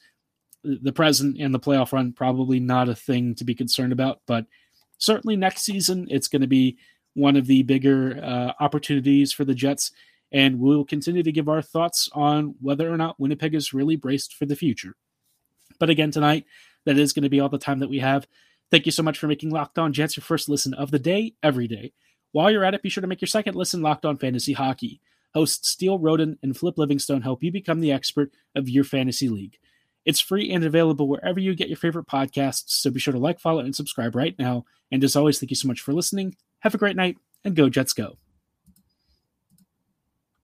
the 0.62 0.92
present 0.92 1.38
and 1.40 1.54
the 1.54 1.58
playoff 1.58 1.92
run 1.92 2.12
probably 2.12 2.60
not 2.60 2.90
a 2.90 2.94
thing 2.94 3.34
to 3.34 3.44
be 3.44 3.54
concerned 3.54 3.92
about, 3.92 4.20
but 4.26 4.46
certainly 4.98 5.36
next 5.36 5.62
season 5.62 6.06
it's 6.10 6.28
going 6.28 6.42
to 6.42 6.48
be 6.48 6.76
one 7.14 7.36
of 7.36 7.46
the 7.46 7.62
bigger 7.62 8.20
uh, 8.22 8.52
opportunities 8.60 9.32
for 9.32 9.44
the 9.44 9.54
Jets, 9.54 9.90
and 10.30 10.60
we'll 10.60 10.84
continue 10.84 11.22
to 11.22 11.32
give 11.32 11.48
our 11.48 11.62
thoughts 11.62 12.08
on 12.12 12.54
whether 12.60 12.92
or 12.92 12.96
not 12.96 13.18
Winnipeg 13.18 13.54
is 13.54 13.74
really 13.74 13.96
braced 13.96 14.34
for 14.34 14.46
the 14.46 14.56
future. 14.56 14.94
But 15.78 15.90
again, 15.90 16.10
tonight 16.10 16.44
that 16.84 16.98
is 16.98 17.12
going 17.12 17.24
to 17.24 17.28
be 17.28 17.40
all 17.40 17.48
the 17.48 17.58
time 17.58 17.80
that 17.80 17.90
we 17.90 17.98
have. 17.98 18.26
Thank 18.72 18.86
you 18.86 18.92
so 18.92 19.02
much 19.02 19.18
for 19.18 19.26
making 19.26 19.50
Locked 19.50 19.78
On 19.78 19.92
Jets 19.92 20.16
your 20.16 20.24
first 20.24 20.48
listen 20.48 20.72
of 20.72 20.90
the 20.90 20.98
day 20.98 21.34
every 21.42 21.68
day. 21.68 21.92
While 22.32 22.50
you're 22.50 22.64
at 22.64 22.72
it, 22.72 22.82
be 22.82 22.88
sure 22.88 23.02
to 23.02 23.06
make 23.06 23.20
your 23.20 23.28
second 23.28 23.54
listen 23.54 23.82
Locked 23.82 24.06
On 24.06 24.16
Fantasy 24.16 24.54
Hockey. 24.54 25.02
Hosts 25.34 25.68
Steele 25.68 25.98
Roden 25.98 26.38
and 26.42 26.56
Flip 26.56 26.78
Livingstone 26.78 27.20
help 27.20 27.42
you 27.42 27.52
become 27.52 27.80
the 27.80 27.92
expert 27.92 28.32
of 28.56 28.70
your 28.70 28.84
fantasy 28.84 29.28
league. 29.28 29.58
It's 30.06 30.20
free 30.20 30.50
and 30.50 30.64
available 30.64 31.06
wherever 31.06 31.38
you 31.38 31.54
get 31.54 31.68
your 31.68 31.76
favorite 31.76 32.06
podcasts, 32.06 32.70
so 32.70 32.90
be 32.90 32.98
sure 32.98 33.12
to 33.12 33.18
like, 33.18 33.40
follow, 33.40 33.60
and 33.60 33.76
subscribe 33.76 34.16
right 34.16 34.34
now. 34.38 34.64
And 34.90 35.04
as 35.04 35.16
always, 35.16 35.38
thank 35.38 35.50
you 35.50 35.56
so 35.56 35.68
much 35.68 35.82
for 35.82 35.92
listening. 35.92 36.34
Have 36.60 36.74
a 36.74 36.78
great 36.78 36.96
night, 36.96 37.18
and 37.44 37.54
go 37.54 37.68
Jets 37.68 37.92
go. 37.92 38.16